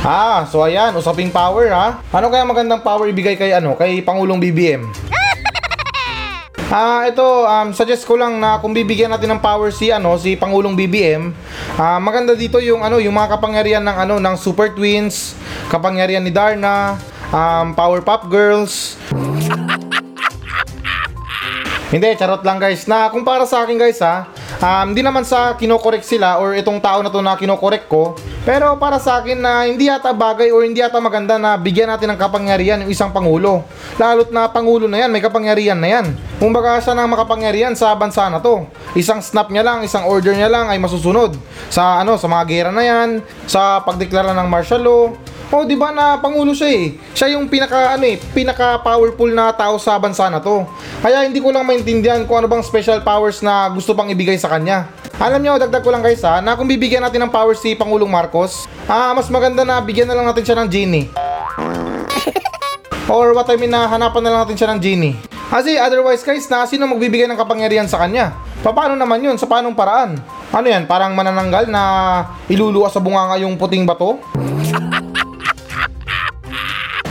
Ah, 0.00 0.48
so 0.48 0.64
ayan, 0.64 0.96
usaping 0.96 1.28
power 1.28 1.68
ha. 1.74 2.00
Ano 2.08 2.32
kaya 2.32 2.40
magandang 2.46 2.80
power 2.80 3.04
ibigay 3.10 3.36
kay 3.36 3.52
ano, 3.52 3.76
kay 3.76 4.00
Pangulong 4.00 4.40
BBM? 4.40 4.88
Ah, 6.70 7.02
ito 7.02 7.26
um, 7.26 7.74
suggest 7.74 8.06
ko 8.06 8.14
lang 8.14 8.38
na 8.38 8.62
kung 8.62 8.70
bibigyan 8.70 9.10
natin 9.10 9.34
ng 9.34 9.42
power 9.42 9.74
si 9.74 9.90
ano, 9.90 10.14
si 10.14 10.38
Pangulong 10.38 10.78
BBM, 10.78 11.34
ah, 11.74 11.98
maganda 11.98 12.38
dito 12.38 12.62
yung 12.62 12.86
ano, 12.86 13.02
yung 13.02 13.10
mga 13.10 13.34
kapangyarihan 13.34 13.82
ng 13.82 13.96
ano, 14.06 14.14
ng 14.22 14.34
Super 14.38 14.70
Twins, 14.70 15.34
kapangyarihan 15.66 16.22
ni 16.22 16.30
Darna, 16.30 16.94
um, 17.34 17.74
Powerpuff 17.74 18.30
Girls. 18.30 18.94
Hindi, 21.90 22.14
charot 22.14 22.46
lang 22.46 22.62
guys. 22.62 22.86
Na 22.86 23.10
kung 23.10 23.26
para 23.26 23.42
sa 23.42 23.66
akin 23.66 23.74
guys 23.74 23.98
ha, 23.98 24.30
um, 24.62 24.94
hindi 24.94 25.02
naman 25.02 25.26
sa 25.26 25.58
kinokorek 25.58 26.06
sila 26.06 26.38
or 26.38 26.54
itong 26.54 26.78
tao 26.78 27.02
na 27.02 27.10
to 27.10 27.18
na 27.18 27.34
kinokorek 27.34 27.90
ko. 27.90 28.14
Pero 28.46 28.78
para 28.78 29.02
sa 29.02 29.18
akin 29.18 29.34
na 29.34 29.66
hindi 29.66 29.90
yata 29.90 30.14
bagay 30.14 30.54
or 30.54 30.62
hindi 30.62 30.78
yata 30.78 31.02
maganda 31.02 31.34
na 31.34 31.58
bigyan 31.58 31.90
natin 31.90 32.14
ng 32.14 32.20
kapangyarihan 32.22 32.86
yung 32.86 32.94
isang 32.94 33.10
pangulo. 33.10 33.66
Lalo't 33.98 34.30
na 34.30 34.46
pangulo 34.46 34.86
na 34.86 35.02
yan, 35.02 35.10
may 35.10 35.18
kapangyarihan 35.18 35.82
na 35.82 35.98
yan. 35.98 36.06
Kumbaga 36.38 36.78
siya 36.78 36.94
ng 36.94 37.10
makapangyarihan 37.10 37.74
sa 37.74 37.90
bansa 37.98 38.30
na 38.30 38.38
to. 38.38 38.70
Isang 38.94 39.18
snap 39.18 39.50
niya 39.50 39.66
lang, 39.66 39.82
isang 39.82 40.06
order 40.06 40.30
niya 40.30 40.46
lang 40.46 40.70
ay 40.70 40.78
masusunod. 40.78 41.34
Sa 41.74 42.06
ano, 42.06 42.14
sa 42.14 42.30
mga 42.30 42.44
gera 42.46 42.70
na 42.70 42.86
yan, 42.86 43.18
sa 43.50 43.82
pagdeklara 43.82 44.30
ng 44.38 44.46
martial 44.46 44.86
law, 44.86 45.10
Oh, 45.50 45.66
di 45.66 45.74
ba 45.74 45.90
na 45.90 46.14
pangulo 46.22 46.54
siya 46.54 46.70
eh. 46.70 46.94
Siya 47.10 47.34
yung 47.34 47.50
pinaka 47.50 47.98
ano 47.98 48.06
eh, 48.06 48.22
pinaka 48.30 48.78
powerful 48.86 49.26
na 49.26 49.50
tao 49.50 49.82
sa 49.82 49.98
bansa 49.98 50.30
na 50.30 50.38
to. 50.38 50.62
Kaya 51.02 51.26
hindi 51.26 51.42
ko 51.42 51.50
lang 51.50 51.66
maintindihan 51.66 52.22
kung 52.22 52.38
ano 52.38 52.46
bang 52.46 52.62
special 52.62 53.02
powers 53.02 53.42
na 53.42 53.66
gusto 53.74 53.90
pang 53.90 54.06
ibigay 54.06 54.38
sa 54.38 54.46
kanya. 54.46 54.86
Alam 55.18 55.42
nyo, 55.42 55.58
dagdag 55.58 55.82
ko 55.82 55.90
lang 55.90 56.06
guys 56.06 56.22
ha, 56.22 56.38
na 56.38 56.54
kung 56.54 56.70
bibigyan 56.70 57.02
natin 57.02 57.26
ng 57.26 57.34
power 57.34 57.58
si 57.58 57.74
Pangulong 57.74 58.08
Marcos, 58.08 58.70
ah, 58.86 59.10
mas 59.10 59.26
maganda 59.26 59.66
na 59.66 59.82
bigyan 59.82 60.06
na 60.06 60.14
lang 60.14 60.30
natin 60.30 60.46
siya 60.46 60.56
ng 60.62 60.68
genie. 60.70 61.10
Or 63.10 63.34
what 63.34 63.50
I 63.50 63.58
mean 63.58 63.74
na 63.74 63.90
hanapan 63.90 64.22
na 64.22 64.30
lang 64.30 64.40
natin 64.46 64.54
siya 64.54 64.70
ng 64.70 64.78
genie. 64.78 65.18
Kasi 65.50 65.74
otherwise 65.82 66.22
guys, 66.22 66.46
na 66.46 66.62
sino 66.62 66.86
magbibigay 66.86 67.26
ng 67.26 67.34
kapangyarihan 67.34 67.90
sa 67.90 67.98
kanya? 67.98 68.38
Paano 68.62 68.94
naman 68.94 69.18
yun? 69.18 69.34
Sa 69.34 69.50
paanong 69.50 69.74
paraan? 69.74 70.14
Ano 70.54 70.66
yan? 70.70 70.86
Parang 70.86 71.10
manananggal 71.18 71.66
na 71.66 71.82
iluluwa 72.46 72.86
sa 72.86 73.02
bunganga 73.02 73.34
yung 73.42 73.58
puting 73.58 73.82
bato? 73.82 74.22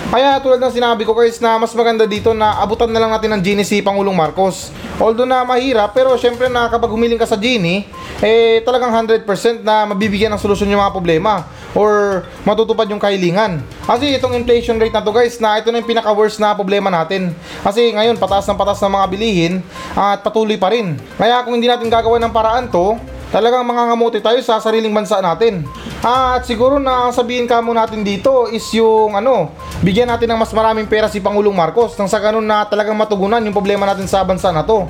Kaya 0.10 0.42
tulad 0.42 0.58
ng 0.58 0.74
sinabi 0.74 1.06
ko 1.06 1.14
guys 1.14 1.38
na 1.38 1.62
mas 1.62 1.70
maganda 1.78 2.10
dito 2.10 2.34
na 2.34 2.58
abutan 2.66 2.90
na 2.90 2.98
lang 2.98 3.14
natin 3.14 3.30
ng 3.30 3.46
genie 3.46 3.62
si 3.62 3.78
Pangulong 3.78 4.18
Marcos. 4.18 4.74
Although 4.98 5.30
na 5.30 5.46
mahirap 5.46 5.94
pero 5.94 6.18
syempre 6.18 6.50
na 6.50 6.66
kapag 6.66 6.90
humiling 6.90 7.22
ka 7.22 7.30
sa 7.30 7.38
genie, 7.38 7.86
eh 8.18 8.58
talagang 8.66 8.90
100% 8.90 9.22
na 9.62 9.86
mabibigyan 9.86 10.34
ng 10.34 10.42
solusyon 10.42 10.74
yung 10.74 10.82
mga 10.82 10.98
problema 10.98 11.46
or 11.78 12.26
matutupad 12.42 12.90
yung 12.90 12.98
kahilingan. 12.98 13.62
Kasi 13.86 14.18
itong 14.18 14.34
inflation 14.34 14.82
rate 14.82 14.98
na 14.98 15.06
to 15.06 15.14
guys 15.14 15.38
na 15.38 15.62
ito 15.62 15.70
na 15.70 15.78
yung 15.78 15.86
pinaka 15.86 16.10
worst 16.10 16.42
na 16.42 16.58
problema 16.58 16.90
natin. 16.90 17.30
Kasi 17.62 17.94
ngayon 17.94 18.18
pataas 18.18 18.50
ng 18.50 18.58
pataas 18.58 18.82
ng 18.82 18.90
mga 18.90 19.06
bilihin 19.14 19.54
at 19.94 20.26
patuloy 20.26 20.58
pa 20.58 20.74
rin. 20.74 20.98
Kaya 21.22 21.46
kung 21.46 21.54
hindi 21.54 21.70
natin 21.70 21.86
gagawa 21.86 22.18
ng 22.18 22.34
paraan 22.34 22.66
to, 22.74 22.98
talagang 23.30 23.66
mangangamuti 23.66 24.22
tayo 24.22 24.42
sa 24.42 24.58
sariling 24.58 24.94
bansa 24.94 25.22
natin. 25.22 25.66
Ah, 26.02 26.38
at 26.38 26.46
siguro 26.46 26.82
na 26.82 27.10
ang 27.10 27.14
sabihin 27.14 27.46
ka 27.46 27.62
mo 27.62 27.74
natin 27.74 28.02
dito 28.02 28.50
is 28.50 28.66
yung 28.74 29.14
ano, 29.14 29.54
bigyan 29.86 30.10
natin 30.10 30.34
ng 30.34 30.40
mas 30.40 30.54
maraming 30.54 30.90
pera 30.90 31.08
si 31.08 31.22
Pangulong 31.22 31.54
Marcos 31.54 31.94
nang 31.98 32.10
sa 32.10 32.18
ganun 32.18 32.46
na 32.46 32.66
talagang 32.66 32.98
matugunan 32.98 33.42
yung 33.44 33.56
problema 33.56 33.86
natin 33.86 34.10
sa 34.10 34.26
bansa 34.26 34.50
na 34.50 34.66
to. 34.66 34.90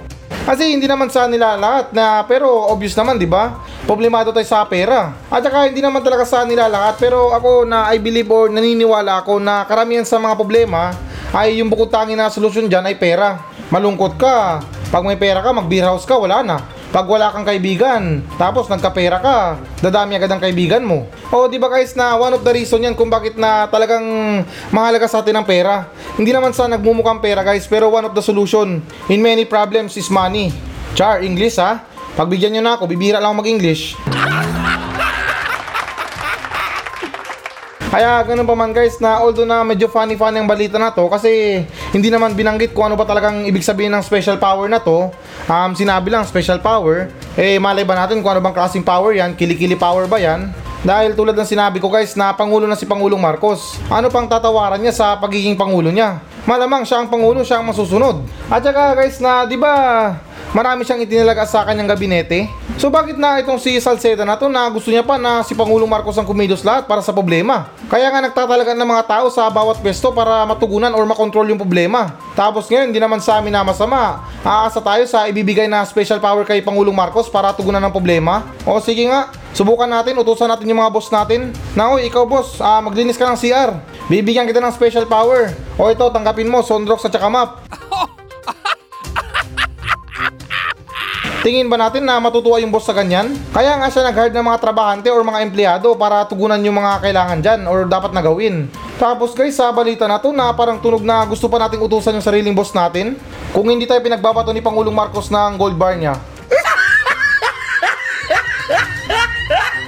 Kasi 0.49 0.71
hindi 0.71 0.89
naman 0.89 1.13
sa 1.13 1.29
nila 1.29 1.59
lahat 1.59 1.93
na 1.93 2.25
pero 2.25 2.49
obvious 2.73 2.97
naman 2.97 3.21
'di 3.21 3.29
ba? 3.29 3.61
Problemado 3.85 4.33
tayo 4.33 4.47
sa 4.47 4.65
pera. 4.65 5.13
At 5.29 5.45
saka 5.45 5.69
hindi 5.69 5.77
naman 5.77 6.01
talaga 6.01 6.25
sa 6.25 6.41
nila 6.41 6.65
lahat 6.65 6.97
pero 6.97 7.35
ako 7.37 7.69
na 7.69 7.91
I 7.93 8.01
believe 8.01 8.25
or 8.33 8.49
naniniwala 8.49 9.21
ako 9.21 9.37
na 9.37 9.67
karamihan 9.69 10.07
sa 10.07 10.17
mga 10.17 10.33
problema 10.33 10.95
ay 11.37 11.61
yung 11.61 11.69
bukod 11.69 11.93
tangi 11.93 12.17
na 12.17 12.33
solusyon 12.33 12.65
diyan 12.65 12.87
ay 12.89 12.97
pera. 12.97 13.37
Malungkot 13.69 14.17
ka. 14.17 14.63
Pag 14.89 15.05
may 15.05 15.21
pera 15.21 15.45
ka, 15.45 15.53
mag-beer 15.53 15.85
house 15.85 16.01
ka, 16.01 16.17
wala 16.17 16.41
na. 16.41 16.57
Pag 16.89 17.05
wala 17.05 17.29
kang 17.29 17.45
kaibigan, 17.45 18.25
tapos 18.41 18.65
nagkapera 18.65 19.21
ka, 19.21 19.61
dadami 19.77 20.17
agad 20.17 20.33
ang 20.33 20.41
kaibigan 20.41 20.81
mo. 20.81 21.05
O 21.29 21.45
di 21.45 21.61
ba 21.61 21.69
guys 21.69 21.93
na 21.93 22.17
one 22.17 22.33
of 22.33 22.41
the 22.41 22.49
reason 22.49 22.81
yan 22.81 22.97
kung 22.97 23.13
bakit 23.13 23.37
na 23.37 23.69
talagang 23.69 24.01
mahalaga 24.73 25.05
sa 25.05 25.21
atin 25.21 25.37
ang 25.37 25.45
pera. 25.45 25.85
Hindi 26.17 26.33
naman 26.33 26.49
sa 26.49 26.65
nagmumukhang 26.65 27.21
pera 27.21 27.45
guys, 27.45 27.69
pero 27.69 27.93
one 27.93 28.09
of 28.09 28.17
the 28.17 28.25
solution 28.25 28.81
in 29.05 29.21
many 29.21 29.45
problems 29.45 29.93
is 30.01 30.09
money. 30.09 30.49
Char, 30.97 31.21
English 31.21 31.61
ha? 31.61 31.85
Pagbigyan 32.17 32.57
nyo 32.57 32.65
na 32.65 32.73
ako, 32.73 32.89
bibira 32.89 33.21
lang 33.21 33.37
ako 33.37 33.45
mag-English. 33.45 33.93
Kaya 37.89 38.21
ganun 38.21 38.45
pa 38.45 38.53
man 38.53 38.69
guys 38.69 39.01
na 39.01 39.17
although 39.17 39.49
na 39.49 39.65
medyo 39.65 39.89
funny 39.89 40.13
funny 40.13 40.37
ang 40.37 40.45
balita 40.45 40.77
na 40.77 40.93
to 40.93 41.09
kasi 41.09 41.65
hindi 41.89 42.13
naman 42.13 42.37
binanggit 42.37 42.69
kung 42.69 42.85
ano 42.85 42.93
ba 42.93 43.01
talagang 43.01 43.49
ibig 43.49 43.65
sabihin 43.65 43.89
ng 43.97 44.05
special 44.05 44.37
power 44.37 44.69
na 44.69 44.77
to. 44.77 45.09
Um, 45.49 45.73
sinabi 45.73 46.13
lang 46.13 46.21
special 46.29 46.61
power. 46.61 47.09
Eh 47.33 47.57
malay 47.57 47.81
ba 47.81 47.97
natin 47.97 48.21
kung 48.21 48.29
ano 48.29 48.37
bang 48.37 48.53
klaseng 48.53 48.85
power 48.85 49.17
yan? 49.17 49.33
Kilikili 49.33 49.73
power 49.73 50.05
ba 50.05 50.21
yan? 50.21 50.53
Dahil 50.85 51.17
tulad 51.17 51.33
ng 51.33 51.49
sinabi 51.49 51.81
ko 51.81 51.89
guys 51.89 52.13
na 52.13 52.31
Pangulo 52.37 52.69
na 52.69 52.77
si 52.77 52.85
Pangulong 52.85 53.19
Marcos. 53.19 53.81
Ano 53.89 54.13
pang 54.13 54.29
tatawaran 54.29 54.77
niya 54.77 54.93
sa 54.93 55.17
pagiging 55.17 55.57
Pangulo 55.57 55.89
niya? 55.89 56.21
Malamang 56.45 56.85
siya 56.85 57.01
ang 57.01 57.09
Pangulo, 57.09 57.41
siya 57.41 57.59
ang 57.59 57.67
masusunod. 57.67 58.23
At 58.45 58.61
saka 58.61 58.93
guys 58.93 59.17
na 59.17 59.43
di 59.49 59.57
ba 59.57 59.73
marami 60.53 60.81
siyang 60.85 61.05
itinalaga 61.05 61.45
sa 61.45 61.65
kanyang 61.65 61.93
gabinete. 61.93 62.49
So 62.79 62.87
bakit 62.87 63.19
na 63.19 63.43
itong 63.43 63.59
si 63.59 63.75
Salceda 63.77 64.23
na 64.23 64.39
to 64.39 64.47
na 64.47 64.65
gusto 64.71 64.87
niya 64.87 65.03
pa 65.03 65.19
na 65.19 65.43
si 65.43 65.51
Pangulong 65.51 65.89
Marcos 65.89 66.15
ang 66.15 66.23
kumilos 66.23 66.63
lahat 66.63 66.87
para 66.87 67.03
sa 67.03 67.11
problema? 67.11 67.69
Kaya 67.91 68.07
nga 68.07 68.23
nagtatalaga 68.23 68.71
ng 68.71 68.87
mga 68.87 69.03
tao 69.03 69.25
sa 69.27 69.51
bawat 69.51 69.83
pwesto 69.83 70.15
para 70.15 70.47
matugunan 70.47 70.95
or 70.95 71.03
makontrol 71.03 71.43
yung 71.51 71.59
problema. 71.59 72.15
Tapos 72.39 72.71
ngayon, 72.71 72.93
hindi 72.93 73.01
naman 73.03 73.19
sa 73.19 73.43
amin 73.43 73.51
na 73.51 73.67
masama. 73.67 74.23
Aasa 74.39 74.79
tayo 74.79 75.03
sa 75.11 75.27
ibibigay 75.27 75.67
na 75.67 75.83
special 75.83 76.23
power 76.23 76.47
kay 76.47 76.63
Pangulong 76.63 76.95
Marcos 76.95 77.27
para 77.27 77.51
tugunan 77.51 77.83
ng 77.83 77.91
problema. 77.91 78.47
O 78.63 78.79
sige 78.79 79.03
nga, 79.11 79.27
subukan 79.51 79.91
natin, 79.91 80.15
utusan 80.15 80.47
natin 80.47 80.71
yung 80.71 80.79
mga 80.79 80.93
boss 80.93 81.11
natin. 81.11 81.51
Na 81.75 81.91
oy, 81.91 82.07
ikaw 82.07 82.23
boss, 82.23 82.63
ah, 82.63 82.79
maglinis 82.79 83.19
ka 83.19 83.27
ng 83.27 83.35
CR. 83.35 83.75
Bibigyan 84.07 84.47
kita 84.47 84.63
ng 84.63 84.71
special 84.71 85.03
power. 85.03 85.51
O 85.75 85.91
ito, 85.91 86.05
tanggapin 86.09 86.47
mo, 86.47 86.63
Sondrox 86.63 87.03
at 87.05 87.13
saka. 87.13 87.27
Tingin 91.39 91.71
ba 91.71 91.79
natin 91.79 92.03
na 92.03 92.19
matutuwa 92.19 92.59
yung 92.59 92.67
boss 92.67 92.83
sa 92.83 92.91
ganyan? 92.91 93.31
Kaya 93.55 93.79
nga 93.79 93.87
siya 93.87 94.11
nag-hire 94.11 94.35
ng 94.35 94.43
mga 94.43 94.59
trabahante 94.59 95.07
or 95.07 95.23
mga 95.23 95.39
empleyado 95.47 95.95
para 95.95 96.27
tugunan 96.27 96.59
yung 96.59 96.75
mga 96.75 96.99
kailangan 96.99 97.39
dyan 97.39 97.63
or 97.63 97.87
dapat 97.87 98.11
na 98.11 98.19
gawin. 98.19 98.67
Tapos 98.99 99.31
guys, 99.31 99.55
sa 99.55 99.71
balita 99.71 100.03
na 100.03 100.19
to 100.19 100.35
na 100.35 100.51
parang 100.51 100.83
tunog 100.83 100.99
na 100.99 101.23
gusto 101.23 101.47
pa 101.47 101.55
nating 101.63 101.79
utusan 101.79 102.19
yung 102.19 102.25
sariling 102.27 102.51
boss 102.51 102.75
natin. 102.75 103.15
Kung 103.55 103.71
hindi 103.71 103.87
tayo 103.87 104.03
pinagbabato 104.03 104.51
ni 104.51 104.59
Pangulong 104.59 104.91
Marcos 104.91 105.31
ng 105.31 105.55
gold 105.55 105.79
bar 105.79 105.95
niya. 105.95 106.19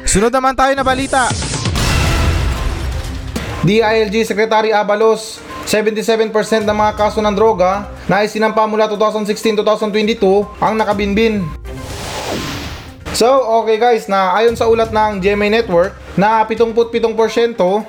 Sunod 0.08 0.32
naman 0.32 0.56
tayo 0.56 0.72
na 0.72 0.88
balita. 0.88 1.28
DILG 3.68 4.24
Secretary 4.24 4.72
Abalos, 4.72 5.44
77% 5.72 6.68
ng 6.68 6.76
mga 6.76 7.00
kaso 7.00 7.24
ng 7.24 7.32
droga 7.32 7.88
na 8.12 8.28
isinampa 8.28 8.68
mula 8.68 8.92
2016-2022 8.92 10.20
ang 10.60 10.76
nakabinbin. 10.76 11.48
So, 13.16 13.32
okay 13.64 13.80
guys, 13.80 14.12
na 14.12 14.36
ayon 14.36 14.60
sa 14.60 14.68
ulat 14.68 14.92
ng 14.92 15.24
GMA 15.24 15.48
Network, 15.48 15.96
na 16.20 16.44
77% 16.44 17.08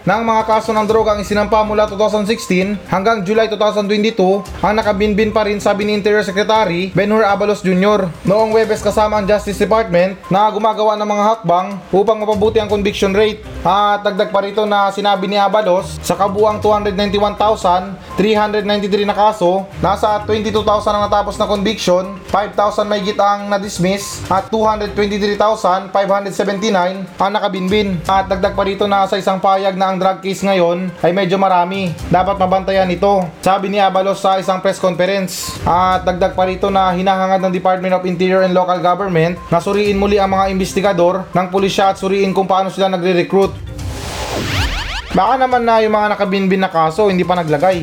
ng 0.02 0.23
mga 0.23 0.43
kaso 0.47 0.71
ng 0.71 0.87
droga 0.87 1.14
ang 1.14 1.21
isinampa 1.23 1.62
mula 1.67 1.91
2016 1.91 2.79
hanggang 2.87 3.26
July 3.26 3.50
2022 3.50 4.62
ang 4.62 4.75
nakabinbin 4.75 5.35
pa 5.35 5.47
rin 5.47 5.59
sabi 5.59 5.87
ni 5.87 5.95
Interior 5.97 6.23
Secretary 6.23 6.93
Benhur 6.95 7.25
Abalos 7.25 7.64
Jr. 7.64 8.07
Noong 8.26 8.52
Webes 8.55 8.85
kasama 8.85 9.19
ang 9.19 9.26
Justice 9.26 9.59
Department 9.59 10.17
na 10.29 10.50
gumagawa 10.50 10.97
ng 10.99 11.09
mga 11.09 11.25
hakbang 11.25 11.79
upang 11.91 12.19
mapabuti 12.21 12.61
ang 12.61 12.71
conviction 12.71 13.14
rate. 13.14 13.43
At 13.62 14.02
dagdag 14.02 14.35
pa 14.35 14.43
rito 14.43 14.67
na 14.67 14.91
sinabi 14.91 15.31
ni 15.31 15.38
Abalos 15.38 15.95
sa 16.02 16.19
kabuang 16.19 16.59
291,393 16.59 19.07
na 19.07 19.14
kaso, 19.14 19.62
nasa 19.79 20.19
22,000 20.26 20.91
ang 20.91 21.07
natapos 21.07 21.38
na 21.38 21.47
conviction, 21.47 22.19
5,000 22.26 22.91
may 22.91 23.07
git 23.07 23.23
ang 23.23 23.47
na-dismiss 23.47 24.26
at 24.26 24.50
223,579 24.50 27.07
ang 27.23 27.31
nakabinbin. 27.31 28.02
At 28.12 28.28
dagdag 28.28 28.52
pa 28.52 28.69
rito 28.69 28.85
na 28.85 29.09
sa 29.09 29.16
isang 29.16 29.40
payag 29.40 29.73
na 29.73 29.88
ang 29.88 29.97
drug 29.97 30.21
case 30.21 30.45
ngayon 30.45 30.92
ay 31.00 31.16
medyo 31.16 31.40
marami. 31.40 31.97
Dapat 32.12 32.37
mabantayan 32.37 32.92
ito. 32.92 33.25
Sabi 33.40 33.73
ni 33.73 33.81
Abalos 33.81 34.21
sa 34.21 34.37
isang 34.37 34.61
press 34.61 34.76
conference. 34.76 35.57
At 35.64 36.04
dagdag 36.04 36.37
pa 36.37 36.45
rito 36.45 36.69
na 36.69 36.92
hinahangad 36.92 37.40
ng 37.40 37.49
Department 37.57 37.97
of 37.97 38.04
Interior 38.04 38.45
and 38.45 38.52
Local 38.52 38.76
Government 38.85 39.40
na 39.49 39.64
suriin 39.64 39.97
muli 39.97 40.21
ang 40.21 40.28
mga 40.28 40.52
investigador 40.52 41.25
ng 41.33 41.47
pulisya 41.49 41.88
at 41.88 41.97
suriin 41.97 42.37
kung 42.37 42.45
paano 42.45 42.69
sila 42.69 42.92
nagre-recruit. 42.92 43.57
Baka 45.16 45.40
naman 45.40 45.64
na 45.64 45.81
yung 45.81 45.97
mga 45.97 46.12
nakabinbin 46.12 46.61
na 46.61 46.69
kaso 46.69 47.09
hindi 47.09 47.25
pa 47.25 47.33
naglagay. 47.33 47.81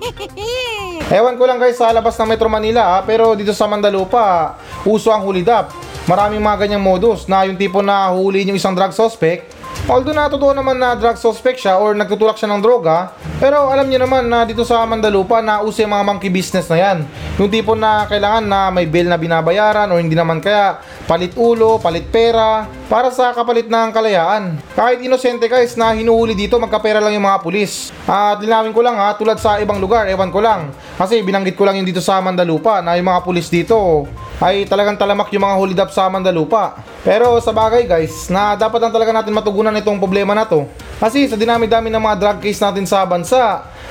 Ewan 1.20 1.36
ko 1.36 1.44
lang 1.44 1.60
guys 1.60 1.76
sa 1.76 1.92
labas 1.92 2.16
ng 2.16 2.24
Metro 2.24 2.48
Manila 2.48 2.96
ha, 2.96 3.04
pero 3.04 3.36
dito 3.36 3.52
sa 3.52 3.68
Mandalupa, 3.68 4.56
uso 4.88 5.12
ang 5.12 5.28
hulidap. 5.28 5.91
Maraming 6.02 6.42
mga 6.42 6.66
ganyang 6.66 6.82
modus 6.82 7.30
na 7.30 7.46
yung 7.46 7.54
tipo 7.54 7.78
na 7.78 8.10
huhulihin 8.10 8.50
yung 8.50 8.58
isang 8.58 8.74
drug 8.74 8.90
suspect. 8.90 9.54
Although 9.86 10.10
na 10.10 10.26
totoo 10.26 10.50
naman 10.50 10.74
na 10.74 10.98
drug 10.98 11.14
suspect 11.14 11.62
siya 11.62 11.78
or 11.78 11.94
nagtutulak 11.94 12.34
siya 12.34 12.50
ng 12.50 12.58
droga, 12.58 13.14
pero 13.42 13.74
alam 13.74 13.90
niyo 13.90 13.98
naman 13.98 14.30
na 14.30 14.46
dito 14.46 14.62
sa 14.62 14.86
Mandalupa 14.86 15.42
na 15.42 15.66
uso 15.66 15.82
mga 15.82 16.06
monkey 16.06 16.30
business 16.30 16.70
na 16.70 16.78
yan. 16.78 16.98
Yung 17.42 17.50
tipo 17.50 17.74
na 17.74 18.06
kailangan 18.06 18.46
na 18.46 18.70
may 18.70 18.86
bill 18.86 19.10
na 19.10 19.18
binabayaran 19.18 19.90
o 19.90 19.98
hindi 19.98 20.14
naman 20.14 20.38
kaya 20.38 20.78
palit 21.10 21.34
ulo, 21.34 21.82
palit 21.82 22.06
pera, 22.06 22.70
para 22.86 23.10
sa 23.10 23.34
kapalit 23.34 23.66
ng 23.66 23.90
kalayaan. 23.90 24.62
Kahit 24.78 25.02
inosente 25.02 25.50
guys 25.50 25.74
na 25.74 25.90
hinuhuli 25.90 26.38
dito, 26.38 26.54
magkapera 26.62 27.02
lang 27.02 27.18
yung 27.18 27.26
mga 27.26 27.42
pulis. 27.42 27.90
At 28.06 28.38
linawin 28.38 28.70
ko 28.70 28.78
lang 28.78 28.94
ha, 28.94 29.18
tulad 29.18 29.42
sa 29.42 29.58
ibang 29.58 29.82
lugar, 29.82 30.06
ewan 30.06 30.30
ko 30.30 30.38
lang. 30.38 30.70
Kasi 30.94 31.18
binanggit 31.26 31.58
ko 31.58 31.66
lang 31.66 31.82
yung 31.82 31.88
dito 31.88 32.04
sa 32.04 32.22
Mandalupa 32.22 32.78
na 32.78 32.94
yung 32.94 33.10
mga 33.10 33.26
pulis 33.26 33.50
dito 33.50 34.06
ay 34.42 34.66
talagang 34.68 34.98
talamak 34.98 35.30
yung 35.32 35.46
mga 35.46 35.56
hulidap 35.56 35.88
sa 35.88 36.10
Mandalupa. 36.12 36.78
Pero 37.00 37.38
sa 37.40 37.50
bagay 37.50 37.88
guys, 37.88 38.28
na 38.28 38.54
dapat 38.60 38.78
lang 38.82 38.92
talaga 38.92 39.10
natin 39.10 39.34
matugunan 39.34 39.74
itong 39.80 39.96
problema 39.96 40.36
na 40.36 40.44
to. 40.44 40.68
Kasi 41.00 41.26
sa 41.26 41.34
dinami-dami 41.34 41.90
ng 41.90 42.02
mga 42.02 42.16
drug 42.20 42.38
case 42.44 42.62
natin 42.62 42.84
sa 42.86 43.02
bansa, 43.08 43.31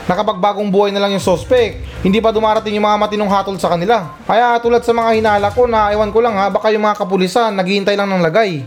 nakapagbagong 0.06 0.70
buhay 0.70 0.90
na 0.92 1.00
lang 1.00 1.16
yung 1.16 1.24
suspect. 1.24 1.82
Hindi 2.02 2.18
pa 2.18 2.34
dumarating 2.34 2.74
yung 2.76 2.86
mga 2.86 2.98
matinong 2.98 3.32
hatol 3.32 3.56
sa 3.62 3.72
kanila. 3.72 4.18
Kaya 4.26 4.58
tulad 4.60 4.82
sa 4.82 4.92
mga 4.92 5.18
hinala 5.18 5.48
ko 5.54 5.70
na 5.70 5.94
ewan 5.94 6.10
ko 6.10 6.20
lang 6.20 6.36
ha, 6.36 6.50
baka 6.50 6.74
yung 6.74 6.84
mga 6.84 6.98
kapulisan 7.06 7.54
naghihintay 7.56 7.94
lang 7.94 8.10
ng 8.10 8.22
lagay. 8.26 8.66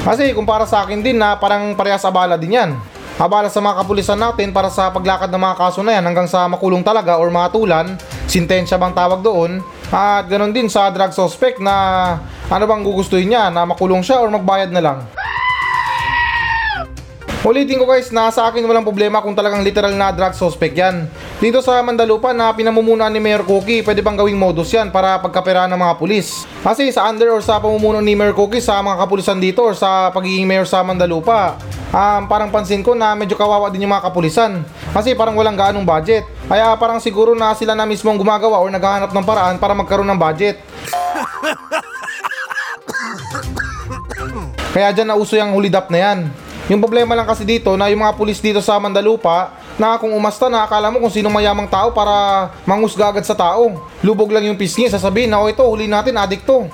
Kasi 0.00 0.32
kung 0.32 0.48
para 0.48 0.64
sa 0.64 0.82
akin 0.84 1.04
din 1.04 1.20
na 1.20 1.36
parang 1.36 1.76
parehas 1.76 2.04
abala 2.08 2.40
din 2.40 2.56
yan. 2.56 2.72
abala 3.20 3.52
sa 3.52 3.60
mga 3.60 3.84
kapulisan 3.84 4.16
natin 4.16 4.48
para 4.48 4.72
sa 4.72 4.88
paglakad 4.88 5.28
ng 5.28 5.42
mga 5.44 5.56
kaso 5.60 5.84
na 5.84 5.92
yan 5.92 6.08
hanggang 6.08 6.24
sa 6.24 6.48
makulong 6.48 6.80
talaga 6.80 7.20
or 7.20 7.28
matulan, 7.28 8.00
sintensya 8.24 8.80
bang 8.80 8.96
tawag 8.96 9.20
doon, 9.20 9.60
at 9.92 10.24
ganon 10.24 10.56
din 10.56 10.72
sa 10.72 10.88
drug 10.88 11.12
suspect 11.12 11.60
na 11.60 12.16
ano 12.48 12.64
bang 12.64 12.80
gugustuhin 12.80 13.28
niya, 13.28 13.52
na 13.52 13.68
makulong 13.68 14.00
siya 14.00 14.24
or 14.24 14.32
magbayad 14.32 14.72
na 14.72 14.80
lang. 14.80 14.98
Ulitin 17.40 17.80
ko 17.80 17.88
guys 17.88 18.12
na 18.12 18.28
sa 18.28 18.52
akin 18.52 18.60
walang 18.68 18.84
problema 18.84 19.24
kung 19.24 19.32
talagang 19.32 19.64
literal 19.64 19.96
na 19.96 20.12
drug 20.12 20.36
suspect 20.36 20.76
yan. 20.76 21.08
Dito 21.40 21.64
sa 21.64 21.80
Mandalupa 21.80 22.36
na 22.36 22.52
pinamumunuan 22.52 23.08
ni 23.08 23.16
Mayor 23.16 23.48
Cookie, 23.48 23.80
pwede 23.80 24.04
bang 24.04 24.12
gawing 24.12 24.36
modus 24.36 24.68
yan 24.76 24.92
para 24.92 25.16
pagkaperahan 25.24 25.72
ng 25.72 25.80
mga 25.80 25.94
pulis. 25.96 26.44
Kasi 26.60 26.92
sa 26.92 27.08
under 27.08 27.32
or 27.32 27.40
sa 27.40 27.56
pamumuno 27.56 28.04
ni 28.04 28.12
Mayor 28.12 28.36
Cookie 28.36 28.60
sa 28.60 28.84
mga 28.84 29.08
kapulisan 29.08 29.40
dito 29.40 29.64
or 29.64 29.72
sa 29.72 30.12
pagiging 30.12 30.44
mayor 30.44 30.68
sa 30.68 30.84
Mandalupa, 30.84 31.56
um, 31.88 32.28
parang 32.28 32.52
pansin 32.52 32.84
ko 32.84 32.92
na 32.92 33.16
medyo 33.16 33.40
kawawa 33.40 33.72
din 33.72 33.88
yung 33.88 33.96
mga 33.96 34.12
kapulisan. 34.12 34.60
Kasi 34.92 35.16
parang 35.16 35.32
walang 35.32 35.56
gaanong 35.56 35.88
budget. 35.88 36.28
Kaya 36.44 36.76
parang 36.76 37.00
siguro 37.00 37.32
na 37.32 37.56
sila 37.56 37.72
na 37.72 37.88
mismo 37.88 38.12
ang 38.12 38.20
gumagawa 38.20 38.60
or 38.60 38.68
naghahanap 38.68 39.16
ng 39.16 39.24
paraan 39.24 39.56
para 39.56 39.72
magkaroon 39.72 40.12
ng 40.12 40.20
budget. 40.20 40.60
Kaya 44.76 44.92
dyan 44.92 45.08
nauso 45.08 45.40
yung 45.40 45.56
hulidap 45.56 45.88
na 45.88 46.00
yan. 46.04 46.49
Yung 46.70 46.78
problema 46.78 47.18
lang 47.18 47.26
kasi 47.26 47.42
dito 47.42 47.74
na 47.74 47.90
yung 47.90 48.06
mga 48.06 48.14
pulis 48.14 48.38
dito 48.38 48.62
sa 48.62 48.78
Mandalupa 48.78 49.58
na 49.74 49.98
kung 49.98 50.14
umasta 50.14 50.46
na 50.46 50.62
akala 50.62 50.86
mo 50.86 51.02
kung 51.02 51.10
sino 51.10 51.26
mayamang 51.26 51.66
tao 51.66 51.90
para 51.90 52.46
mangusga 52.62 53.10
agad 53.10 53.26
sa 53.26 53.34
tao. 53.34 53.90
Lubog 54.06 54.30
lang 54.30 54.46
yung 54.46 54.54
pisngi, 54.54 54.86
sasabihin 54.86 55.34
na 55.34 55.42
o 55.42 55.50
ito, 55.50 55.66
huli 55.66 55.90
natin, 55.90 56.14
adik 56.14 56.46
to. 56.46 56.70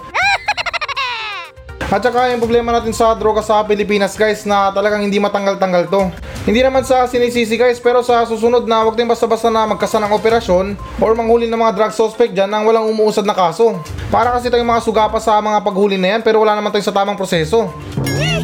At 1.88 2.04
saka 2.04 2.28
yung 2.28 2.44
problema 2.44 2.76
natin 2.76 2.92
sa 2.92 3.16
droga 3.16 3.40
sa 3.40 3.64
Pilipinas 3.64 4.20
guys 4.20 4.44
na 4.44 4.68
talagang 4.68 5.00
hindi 5.00 5.16
matanggal-tanggal 5.16 5.88
to. 5.88 6.12
Hindi 6.44 6.60
naman 6.60 6.84
sa 6.84 7.08
sinisisi 7.08 7.56
guys 7.56 7.80
pero 7.80 8.04
sa 8.04 8.28
susunod 8.28 8.68
na 8.68 8.84
wag 8.84 9.00
din 9.00 9.08
basta-basta 9.08 9.48
na 9.48 9.64
magkasa 9.64 9.96
ng 9.96 10.12
operasyon 10.12 10.76
or 11.00 11.16
manghuli 11.16 11.48
ng 11.48 11.56
mga 11.56 11.72
drug 11.72 11.92
suspect 11.96 12.36
dyan 12.36 12.52
nang 12.52 12.68
walang 12.68 12.84
umuusad 12.84 13.24
na 13.24 13.32
kaso. 13.32 13.80
Para 14.12 14.28
kasi 14.36 14.52
tayong 14.52 14.76
mga 14.76 14.84
sugapa 14.84 15.16
sa 15.24 15.40
mga 15.40 15.64
paghuli 15.64 15.96
na 15.96 16.20
yan 16.20 16.20
pero 16.20 16.44
wala 16.44 16.52
naman 16.52 16.68
tayo 16.68 16.84
sa 16.84 16.92
tamang 16.92 17.16
proseso. 17.16 17.72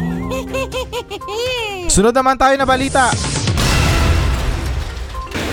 Sunod 1.93 2.09
naman 2.09 2.33
tayo 2.41 2.57
na 2.57 2.65
balita. 2.65 3.13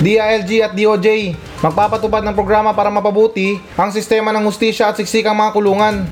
DILG 0.01 0.65
at 0.65 0.73
DOJ 0.73 1.37
magpapatupad 1.61 2.25
ng 2.25 2.33
programa 2.33 2.73
para 2.73 2.89
mapabuti 2.89 3.61
ang 3.77 3.93
sistema 3.93 4.33
ng 4.33 4.49
hustisya 4.49 4.89
at 4.89 4.97
siksikang 4.97 5.37
mga 5.37 5.53
kulungan. 5.53 6.09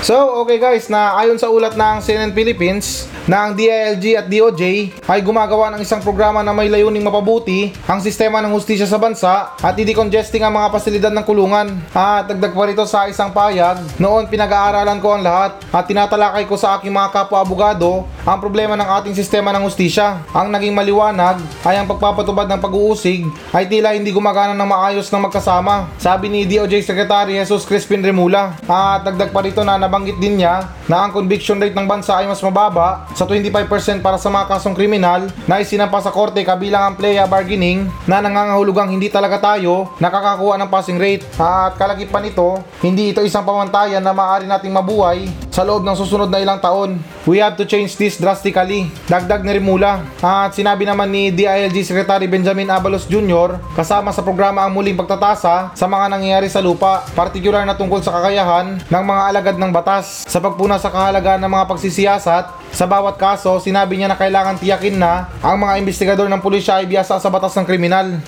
So, 0.00 0.16
okay 0.40 0.56
guys, 0.56 0.88
na 0.88 1.12
ayon 1.20 1.36
sa 1.36 1.52
ulat 1.52 1.76
ng 1.76 2.00
CNN 2.00 2.32
Philippines, 2.32 3.04
na 3.24 3.48
ang 3.48 3.56
DILG 3.56 4.20
at 4.20 4.26
DOJ 4.28 4.62
ay 5.08 5.20
gumagawa 5.24 5.72
ng 5.72 5.80
isang 5.80 6.04
programa 6.04 6.44
na 6.44 6.52
may 6.52 6.68
layuning 6.68 7.00
mapabuti 7.00 7.72
ang 7.88 7.96
sistema 8.04 8.44
ng 8.44 8.52
hustisya 8.52 8.84
sa 8.84 9.00
bansa 9.00 9.56
at 9.56 9.72
i-decongesting 9.80 10.44
ang 10.44 10.52
mga 10.52 10.68
pasilidad 10.68 11.12
ng 11.12 11.24
kulungan. 11.24 11.72
At 11.96 12.28
dagdag 12.28 12.52
pa 12.52 12.68
rito 12.68 12.84
sa 12.84 13.08
isang 13.08 13.32
payag, 13.32 13.80
noon 13.96 14.28
pinag-aaralan 14.28 15.00
ko 15.00 15.16
ang 15.16 15.24
lahat 15.24 15.56
at 15.72 15.84
tinatalakay 15.88 16.44
ko 16.44 16.60
sa 16.60 16.76
aking 16.76 16.92
mga 16.92 17.16
kapwa-abogado 17.16 18.04
ang 18.28 18.38
problema 18.40 18.76
ng 18.76 18.88
ating 19.00 19.16
sistema 19.16 19.56
ng 19.56 19.64
hustisya. 19.64 20.20
Ang 20.36 20.52
naging 20.52 20.76
maliwanag 20.76 21.40
ay 21.64 21.80
ang 21.80 21.88
pagpapatubad 21.88 22.44
ng 22.44 22.60
pag-uusig 22.60 23.24
ay 23.56 23.64
tila 23.68 23.96
hindi 23.96 24.12
gumagana 24.12 24.52
ng 24.52 24.68
maayos 24.68 25.08
ng 25.08 25.24
magkasama. 25.24 25.88
Sabi 25.96 26.28
ni 26.28 26.44
DOJ 26.44 26.84
Secretary 26.84 27.40
Jesus 27.40 27.64
Crispin 27.64 28.04
Remula. 28.04 28.56
At 28.68 29.08
dagdag 29.08 29.32
pa 29.32 29.40
rito 29.40 29.64
na 29.64 29.80
nabanggit 29.80 30.20
din 30.20 30.44
niya 30.44 30.68
na 30.88 31.08
ang 31.08 31.10
conviction 31.12 31.56
rate 31.56 31.76
ng 31.76 31.88
bansa 31.88 32.20
ay 32.20 32.28
mas 32.28 32.44
mababa 32.44 33.08
sa 33.14 33.24
25% 33.24 34.02
para 34.02 34.18
sa 34.18 34.28
mga 34.28 34.50
kasong 34.50 34.74
kriminal 34.74 35.30
na 35.46 35.62
isinampa 35.62 36.02
sa 36.02 36.10
korte 36.10 36.42
kabilang 36.42 36.92
ang 36.92 36.94
plea 36.98 37.24
bargaining 37.24 37.86
na 38.04 38.18
nangangahulugang 38.18 38.90
hindi 38.90 39.06
talaga 39.06 39.38
tayo 39.38 39.94
nakakakuha 40.02 40.58
ng 40.58 40.68
passing 40.68 40.98
rate. 40.98 41.24
At 41.38 41.78
kalagipan 41.78 42.26
nito, 42.26 42.60
hindi 42.82 43.14
ito 43.14 43.22
isang 43.22 43.46
pamantayan 43.46 44.02
na 44.02 44.10
maaari 44.10 44.50
nating 44.50 44.74
mabuhay 44.74 45.30
sa 45.54 45.62
loob 45.62 45.86
ng 45.86 45.94
susunod 45.94 46.26
na 46.26 46.42
ilang 46.42 46.58
taon. 46.58 46.98
We 47.30 47.38
have 47.38 47.54
to 47.54 47.62
change 47.62 47.94
this 47.94 48.18
drastically. 48.18 48.90
Dagdag 49.06 49.46
ni 49.46 49.54
Rimula. 49.54 50.02
At 50.18 50.50
sinabi 50.58 50.82
naman 50.82 51.14
ni 51.14 51.30
DILG 51.30 51.86
Secretary 51.86 52.26
Benjamin 52.26 52.66
Abalos 52.74 53.06
Jr. 53.06 53.62
kasama 53.78 54.10
sa 54.10 54.26
programa 54.26 54.66
ang 54.66 54.74
muling 54.74 54.98
pagtatasa 54.98 55.70
sa 55.70 55.86
mga 55.86 56.10
nangyayari 56.10 56.50
sa 56.50 56.58
lupa, 56.58 57.06
partikular 57.14 57.62
na 57.62 57.78
tungkol 57.78 58.02
sa 58.02 58.10
kakayahan 58.18 58.82
ng 58.82 59.04
mga 59.06 59.22
alagad 59.30 59.54
ng 59.54 59.70
batas 59.70 60.26
sa 60.26 60.42
pagpuna 60.42 60.74
sa 60.82 60.90
kahalagaan 60.90 61.38
ng 61.46 61.52
mga 61.54 61.70
pagsisiyasat 61.70 62.44
sa 62.74 62.90
bawat 62.90 63.14
kaso, 63.14 63.62
sinabi 63.62 63.94
niya 63.94 64.10
na 64.10 64.18
kailangan 64.18 64.58
tiyakin 64.58 64.98
na 64.98 65.30
ang 65.38 65.62
mga 65.62 65.78
investigador 65.78 66.26
ng 66.26 66.42
pulisya 66.42 66.82
ay 66.82 66.90
biyasa 66.90 67.22
sa 67.22 67.30
batas 67.30 67.54
ng 67.54 67.62
kriminal. 67.62 68.18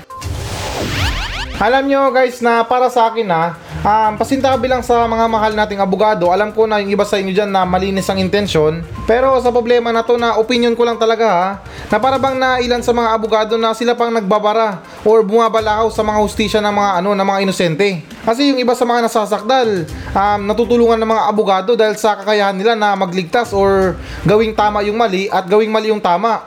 Alam 1.59 1.91
nyo 1.91 2.15
guys 2.15 2.39
na 2.39 2.63
para 2.63 2.87
sa 2.87 3.11
akin 3.11 3.27
na 3.27 3.66
um, 3.87 4.13
pasintabi 4.19 4.67
lang 4.67 4.83
sa 4.83 5.07
mga 5.07 5.25
mahal 5.31 5.53
nating 5.55 5.79
abogado. 5.79 6.35
Alam 6.35 6.51
ko 6.51 6.67
na 6.67 6.83
yung 6.83 6.91
iba 6.91 7.07
sa 7.07 7.23
inyo 7.23 7.31
dyan 7.31 7.51
na 7.55 7.63
malinis 7.63 8.11
ang 8.11 8.19
intensyon. 8.19 8.83
Pero 9.07 9.39
sa 9.39 9.55
problema 9.55 9.95
na 9.95 10.03
to 10.03 10.19
na 10.19 10.35
opinion 10.43 10.75
ko 10.75 10.83
lang 10.83 10.99
talaga 10.99 11.27
ha 11.31 11.47
na 11.87 12.03
para 12.03 12.19
bang 12.19 12.35
na 12.35 12.59
ilan 12.59 12.83
sa 12.83 12.91
mga 12.91 13.15
abogado 13.15 13.55
na 13.55 13.71
sila 13.71 13.95
pang 13.95 14.11
nagbabara 14.11 14.83
or 15.07 15.23
bumabalakaw 15.23 15.87
sa 15.95 16.03
mga 16.03 16.19
hustisya 16.19 16.61
ng 16.67 16.75
mga 16.75 16.91
ano 16.99 17.11
ng 17.15 17.27
mga 17.27 17.41
inosente. 17.47 17.89
Kasi 18.27 18.51
yung 18.51 18.59
iba 18.59 18.75
sa 18.75 18.83
mga 18.83 19.07
nasasakdal 19.07 19.87
um, 20.11 20.41
natutulungan 20.51 20.99
ng 20.99 21.11
mga 21.15 21.23
abogado 21.31 21.71
dahil 21.79 21.95
sa 21.95 22.19
kakayahan 22.19 22.59
nila 22.59 22.75
na 22.75 22.99
magligtas 22.99 23.55
or 23.55 23.95
gawing 24.27 24.51
tama 24.51 24.83
yung 24.83 24.99
mali 24.99 25.31
at 25.31 25.47
gawing 25.47 25.71
mali 25.71 25.95
yung 25.95 26.03
tama. 26.03 26.43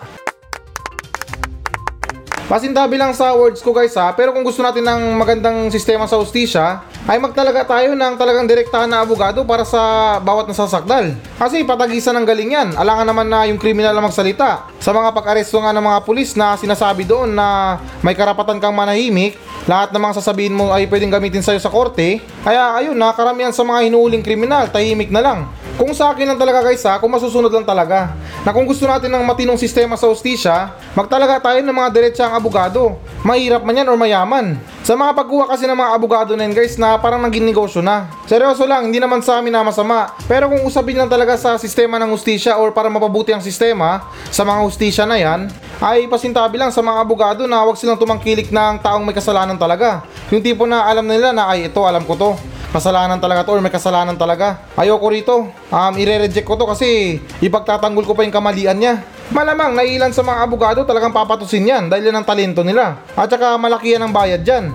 Pasintabi 2.49 2.97
lang 2.97 3.13
sa 3.13 3.38
words 3.38 3.62
ko 3.62 3.69
guys 3.69 3.93
ha, 3.93 4.10
pero 4.10 4.34
kung 4.34 4.41
gusto 4.41 4.65
natin 4.65 4.82
ng 4.82 5.21
magandang 5.21 5.69
sistema 5.69 6.10
sa 6.10 6.17
hustisya, 6.17 6.82
ay 7.08 7.16
magtalaga 7.22 7.64
tayo 7.64 7.96
ng 7.96 8.14
talagang 8.20 8.44
direktahan 8.44 8.90
na 8.90 9.00
abogado 9.00 9.46
para 9.48 9.64
sa 9.64 10.18
bawat 10.20 10.52
nasasakdal. 10.52 11.16
Kasi 11.40 11.64
patagisan 11.64 12.18
ng 12.20 12.26
galing 12.28 12.52
yan, 12.52 12.70
alangan 12.76 13.08
naman 13.08 13.28
na 13.32 13.48
yung 13.48 13.62
kriminal 13.62 13.96
na 13.96 14.04
magsalita. 14.04 14.68
Sa 14.84 14.92
mga 14.92 15.16
pag-aresto 15.16 15.56
nga 15.64 15.72
ng 15.72 15.86
mga 15.86 16.00
pulis 16.04 16.36
na 16.36 16.60
sinasabi 16.60 17.08
doon 17.08 17.32
na 17.32 17.80
may 18.04 18.18
karapatan 18.18 18.60
kang 18.60 18.76
manahimik, 18.76 19.40
lahat 19.70 19.94
ng 19.96 20.02
mga 20.02 20.18
sasabihin 20.20 20.58
mo 20.58 20.74
ay 20.74 20.90
pwedeng 20.90 21.14
gamitin 21.14 21.46
sa'yo 21.46 21.62
sa 21.62 21.72
korte, 21.72 22.20
kaya 22.44 22.82
ayun 22.82 22.98
na 22.98 23.14
karamihan 23.14 23.54
sa 23.54 23.62
mga 23.62 23.88
hinuhuling 23.88 24.26
kriminal, 24.26 24.68
tahimik 24.68 25.14
na 25.14 25.22
lang. 25.22 25.40
Kung 25.80 25.96
sa 25.96 26.12
akin 26.12 26.28
lang 26.28 26.36
talaga 26.36 26.60
guys 26.60 26.84
ha, 26.84 27.00
kung 27.00 27.08
masusunod 27.08 27.48
lang 27.48 27.63
talaga. 27.63 28.12
Na 28.44 28.52
kung 28.52 28.68
gusto 28.68 28.84
natin 28.84 29.08
ng 29.15 29.24
matinong 29.24 29.56
sistema 29.56 29.96
sa 29.96 30.12
hustisya, 30.12 30.76
magtalaga 30.92 31.39
tayo 31.39 31.63
ng 31.63 31.72
mga 31.72 31.89
diretsang 31.96 32.36
abogado. 32.36 33.00
Mahirap 33.24 33.63
man 33.63 33.80
yan 33.80 33.88
or 33.88 33.96
mayaman. 33.96 34.60
Sa 34.84 35.00
mga 35.00 35.15
pagkuha 35.15 35.48
kasi 35.48 35.72
ng 35.72 35.80
mga 35.80 35.92
abogado 35.96 36.36
na 36.36 36.44
yun 36.44 36.52
guys 36.52 36.76
na 36.76 37.00
parang 37.00 37.24
naging 37.24 37.48
negosyo 37.48 37.80
na. 37.80 38.12
Seryoso 38.28 38.68
lang, 38.68 38.92
hindi 38.92 39.00
naman 39.00 39.24
sa 39.24 39.39
amin 39.39 39.56
na 39.56 39.63
masama. 39.63 40.12
Pero 40.28 40.52
kung 40.52 40.68
usapin 40.68 41.00
lang 41.00 41.08
talaga 41.08 41.39
sa 41.39 41.56
sistema 41.56 41.96
ng 41.96 42.12
hustisya 42.12 42.60
or 42.60 42.76
para 42.76 42.92
mapabuti 42.92 43.32
ang 43.32 43.39
sistema 43.39 44.04
sa 44.36 44.44
mga 44.44 44.60
hustisya 44.68 45.08
na 45.08 45.15
yan, 45.15 45.48
ay 45.80 46.12
pasintabi 46.12 46.60
lang 46.60 46.76
sa 46.76 46.84
mga 46.84 47.08
abogado 47.08 47.48
na 47.48 47.63
huwag 47.63 47.80
silang 47.80 47.96
tumangkilik 47.96 48.52
ng 48.52 48.84
taong 48.84 49.08
may 49.08 49.15
kasalanan 49.15 49.56
talaga. 49.56 50.04
Yung 50.28 50.44
tipo 50.44 50.68
na 50.68 50.92
alam 50.92 51.08
nila 51.08 51.32
na 51.32 51.48
ay 51.56 51.72
ito 51.72 51.80
alam 51.88 52.04
ko 52.04 52.20
to 52.20 52.32
kasalanan 52.69 53.17
talaga 53.17 53.45
to 53.45 53.58
or 53.58 53.62
may 53.62 53.73
kasalanan 53.73 54.17
talaga. 54.17 54.62
Ayoko 54.77 55.08
rito. 55.10 55.36
Um, 55.69 55.93
ire-reject 55.97 56.45
ko 56.45 56.58
to 56.58 56.69
kasi 56.69 57.19
ipagtatanggol 57.41 58.05
ko 58.05 58.13
pa 58.13 58.25
yung 58.25 58.34
kamalian 58.34 58.77
niya. 58.77 58.93
Malamang 59.29 59.77
nailan 59.77 60.10
sa 60.10 60.25
mga 60.25 60.41
abogado 60.41 60.79
talagang 60.86 61.13
papatusin 61.13 61.69
yan 61.69 61.84
dahil 61.86 62.10
yan 62.10 62.17
ang 62.17 62.25
talento 62.25 62.65
nila. 62.65 62.97
At 63.13 63.29
saka 63.29 63.58
malaki 63.58 63.93
yan 63.93 64.05
ang 64.05 64.13
bayad 64.13 64.41
dyan. 64.41 64.73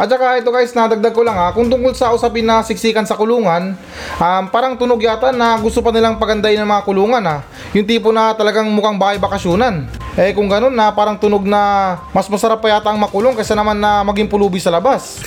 At 0.00 0.08
saka 0.08 0.40
ito 0.40 0.48
guys, 0.48 0.72
nadagdag 0.72 1.12
ko 1.12 1.20
lang 1.20 1.36
ha, 1.36 1.52
kung 1.52 1.68
tungkol 1.68 1.92
sa 1.92 2.08
usapin 2.16 2.48
na 2.48 2.64
siksikan 2.64 3.04
sa 3.04 3.20
kulungan, 3.20 3.76
um, 4.16 4.44
parang 4.48 4.72
tunog 4.72 4.96
yata 4.96 5.28
na 5.28 5.60
gusto 5.60 5.84
pa 5.84 5.92
nilang 5.92 6.16
pagandahin 6.16 6.64
ng 6.64 6.72
mga 6.72 6.86
kulungan 6.88 7.20
ha. 7.20 7.44
Yung 7.76 7.84
tipo 7.84 8.08
na 8.08 8.32
talagang 8.32 8.64
mukhang 8.72 8.96
bahay 8.96 9.20
bakasyunan. 9.20 9.99
Eh 10.18 10.34
kung 10.34 10.50
ganun 10.50 10.74
na 10.74 10.90
parang 10.90 11.14
tunog 11.14 11.46
na 11.46 11.94
mas 12.10 12.26
masarap 12.26 12.58
pa 12.58 12.66
yata 12.66 12.90
ang 12.90 12.98
makulong 12.98 13.38
kaysa 13.38 13.54
naman 13.54 13.78
na 13.78 14.02
maging 14.02 14.26
pulubi 14.26 14.58
sa 14.58 14.74
labas. 14.74 15.22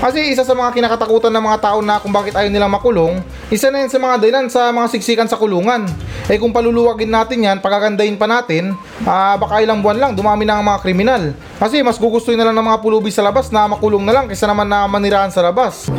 Kasi 0.00 0.32
isa 0.32 0.48
sa 0.48 0.56
mga 0.56 0.72
kinakatakutan 0.72 1.28
ng 1.28 1.44
mga 1.44 1.60
tao 1.60 1.78
na 1.84 2.00
kung 2.00 2.08
bakit 2.08 2.32
ayaw 2.32 2.48
nilang 2.48 2.72
makulong, 2.72 3.20
isa 3.52 3.68
na 3.68 3.84
yan 3.84 3.92
sa 3.92 4.00
mga 4.00 4.16
dahilan 4.16 4.46
sa 4.48 4.72
mga 4.72 4.88
siksikan 4.96 5.28
sa 5.28 5.36
kulungan. 5.36 5.84
Eh 6.24 6.40
kung 6.40 6.56
paluluwagin 6.56 7.12
natin 7.12 7.44
yan, 7.44 7.60
pagagandahin 7.60 8.16
pa 8.16 8.24
natin, 8.24 8.72
ah, 9.04 9.36
baka 9.36 9.60
ilang 9.60 9.84
buwan 9.84 10.00
lang 10.00 10.12
dumami 10.16 10.48
na 10.48 10.56
ang 10.56 10.64
mga 10.64 10.80
kriminal. 10.80 11.22
Kasi 11.60 11.84
mas 11.84 12.00
gugustuhin 12.00 12.40
na 12.40 12.48
lang 12.48 12.56
ng 12.56 12.64
mga 12.72 12.80
pulubi 12.80 13.12
sa 13.12 13.20
labas 13.20 13.52
na 13.52 13.68
makulong 13.68 14.00
na 14.00 14.16
lang 14.16 14.24
kaysa 14.24 14.48
naman 14.48 14.72
na 14.72 14.88
manirahan 14.88 15.28
sa 15.28 15.44
labas. 15.44 15.92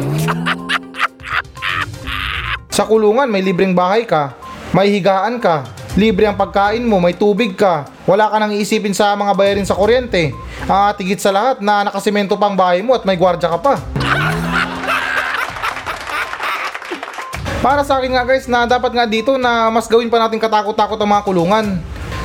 Sa 2.73 2.89
kulungan, 2.89 3.29
may 3.29 3.45
libreng 3.45 3.77
bahay 3.77 4.09
ka, 4.09 4.33
may 4.71 4.87
higaan 4.87 5.35
ka, 5.43 5.67
libre 5.99 6.23
ang 6.23 6.39
pagkain 6.39 6.79
mo, 6.87 7.03
may 7.03 7.11
tubig 7.11 7.59
ka, 7.59 7.83
wala 8.07 8.31
ka 8.31 8.39
nang 8.39 8.55
iisipin 8.55 8.95
sa 8.95 9.11
mga 9.19 9.35
bayarin 9.35 9.67
sa 9.67 9.75
kuryente, 9.75 10.31
at 10.63 10.95
higit 10.95 11.19
sa 11.19 11.35
lahat 11.35 11.59
na 11.59 11.91
nakasimento 11.91 12.39
pang 12.39 12.55
bahay 12.55 12.79
mo 12.79 12.95
at 12.95 13.03
may 13.03 13.19
gwardya 13.19 13.51
ka 13.51 13.59
pa. 13.59 13.75
Para 17.61 17.85
sa 17.85 17.99
akin 18.01 18.15
nga 18.15 18.25
guys 18.25 18.49
na 18.49 18.65
dapat 18.65 18.89
nga 18.95 19.05
dito 19.05 19.37
na 19.37 19.69
mas 19.69 19.85
gawin 19.85 20.09
pa 20.09 20.17
natin 20.17 20.41
katakot-takot 20.41 20.97
ang 20.97 21.11
mga 21.13 21.25
kulungan. 21.27 21.65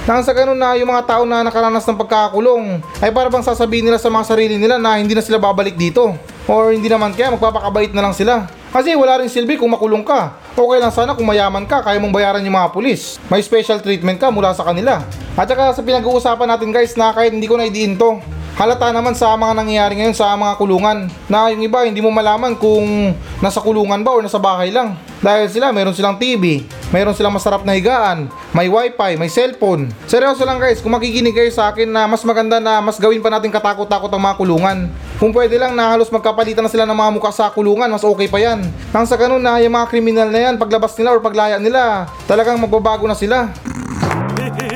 Nang 0.07 0.23
sa 0.23 0.33
ganun 0.33 0.57
na 0.57 0.79
yung 0.79 0.89
mga 0.89 1.03
tao 1.03 1.23
na 1.27 1.43
nakaranas 1.43 1.83
ng 1.83 1.99
pagkakakulong 1.99 2.79
ay 3.03 3.11
para 3.11 3.27
bang 3.27 3.43
sasabihin 3.43 3.91
nila 3.91 3.99
sa 3.99 4.07
mga 4.07 4.23
sarili 4.23 4.55
nila 4.55 4.79
na 4.79 4.97
hindi 4.97 5.13
na 5.13 5.21
sila 5.21 5.37
babalik 5.43 5.75
dito. 5.75 6.15
Or 6.47 6.71
hindi 6.71 6.87
naman 6.87 7.11
kaya 7.15 7.35
magpapakabait 7.35 7.91
na 7.91 8.07
lang 8.07 8.15
sila. 8.15 8.47
Kasi 8.71 8.95
wala 8.95 9.19
rin 9.19 9.31
silbi 9.31 9.59
kung 9.59 9.71
makulong 9.71 10.07
ka. 10.07 10.39
Okay 10.55 10.79
lang 10.79 10.95
sana 10.95 11.13
kung 11.19 11.27
mayaman 11.27 11.67
ka, 11.67 11.83
kaya 11.83 11.99
mong 11.99 12.15
bayaran 12.15 12.45
yung 12.47 12.55
mga 12.55 12.71
pulis. 12.71 13.19
May 13.27 13.43
special 13.43 13.83
treatment 13.83 14.23
ka 14.23 14.31
mula 14.31 14.55
sa 14.55 14.63
kanila. 14.63 15.03
At 15.35 15.51
saka 15.51 15.75
sa 15.75 15.83
pinag-uusapan 15.83 16.49
natin 16.49 16.71
guys 16.71 16.95
na 16.95 17.13
kahit 17.13 17.35
hindi 17.35 17.51
ko 17.51 17.59
na 17.59 17.67
idiin 17.67 17.99
to, 17.99 18.21
halata 18.57 18.89
naman 18.89 19.13
sa 19.13 19.37
mga 19.37 19.53
nangyayari 19.53 19.95
ngayon 20.01 20.17
sa 20.17 20.33
mga 20.33 20.57
kulungan 20.57 21.13
na 21.29 21.53
yung 21.53 21.61
iba 21.61 21.85
hindi 21.85 22.01
mo 22.01 22.09
malaman 22.09 22.57
kung 22.57 23.13
nasa 23.45 23.61
kulungan 23.61 24.01
ba 24.01 24.17
o 24.17 24.25
nasa 24.25 24.41
bahay 24.41 24.73
lang. 24.73 24.97
Dahil 25.21 25.49
sila 25.53 25.73
meron 25.73 25.93
silang 25.93 26.17
TV, 26.17 26.65
meron 26.89 27.13
silang 27.13 27.37
masarap 27.37 27.65
na 27.65 27.77
higaan, 27.77 28.29
may 28.57 28.69
wifi, 28.69 29.17
may 29.21 29.29
cellphone. 29.29 29.93
Seryoso 30.09 30.45
lang 30.45 30.57
guys, 30.57 30.81
kung 30.81 30.93
makikinig 30.93 31.37
kayo 31.37 31.53
sa 31.53 31.73
akin 31.73 31.89
na 31.89 32.09
mas 32.09 32.25
maganda 32.25 32.57
na 32.57 32.81
mas 32.81 32.97
gawin 32.97 33.21
pa 33.21 33.29
natin 33.33 33.53
katakot-takot 33.53 34.13
ang 34.13 34.23
mga 34.25 34.37
kulungan. 34.41 34.79
Kung 35.17 35.33
pwede 35.33 35.57
lang 35.57 35.73
na 35.73 35.97
halos 35.97 36.13
magkapalitan 36.13 36.61
na 36.61 36.69
sila 36.69 36.85
ng 36.85 36.93
mga 36.93 37.11
mukha 37.17 37.33
sa 37.33 37.49
kulungan, 37.49 37.89
mas 37.89 38.05
okay 38.05 38.29
pa 38.29 38.37
yan. 38.37 38.61
Nang 38.93 39.09
sa 39.09 39.17
ganun 39.17 39.41
na 39.41 39.57
yung 39.65 39.73
mga 39.73 39.89
kriminal 39.89 40.29
na 40.29 40.45
yan, 40.45 40.61
paglabas 40.61 40.93
nila 41.01 41.17
or 41.17 41.25
paglaya 41.25 41.57
nila, 41.57 42.05
talagang 42.29 42.61
magbabago 42.61 43.09
na 43.09 43.17
sila. 43.17 43.49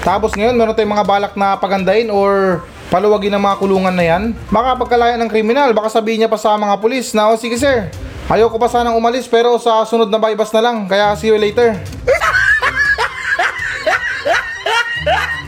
Tapos 0.08 0.32
ngayon, 0.32 0.56
meron 0.56 0.72
tayong 0.72 0.96
mga 0.96 1.04
balak 1.04 1.36
na 1.36 1.52
pagandahin 1.60 2.08
or 2.08 2.64
paluwagin 2.88 3.36
ang 3.36 3.44
mga 3.44 3.60
kulungan 3.60 3.92
na 3.92 4.08
yan. 4.08 4.32
Baka 4.48 4.80
pagkalaya 4.80 5.20
ng 5.20 5.28
kriminal, 5.28 5.76
baka 5.76 5.92
sabihin 5.92 6.24
niya 6.24 6.32
pa 6.32 6.40
sa 6.40 6.56
mga 6.56 6.80
pulis 6.80 7.12
na, 7.12 7.28
o 7.28 7.36
sige 7.36 7.60
sir, 7.60 7.92
ayoko 8.32 8.56
pa 8.56 8.72
sanang 8.72 8.96
umalis 8.96 9.28
pero 9.28 9.52
sa 9.60 9.84
sunod 9.84 10.08
na 10.08 10.16
bypass 10.16 10.48
na 10.56 10.64
lang, 10.64 10.88
kaya 10.88 11.12
see 11.12 11.28
you 11.28 11.36
later. 11.36 11.76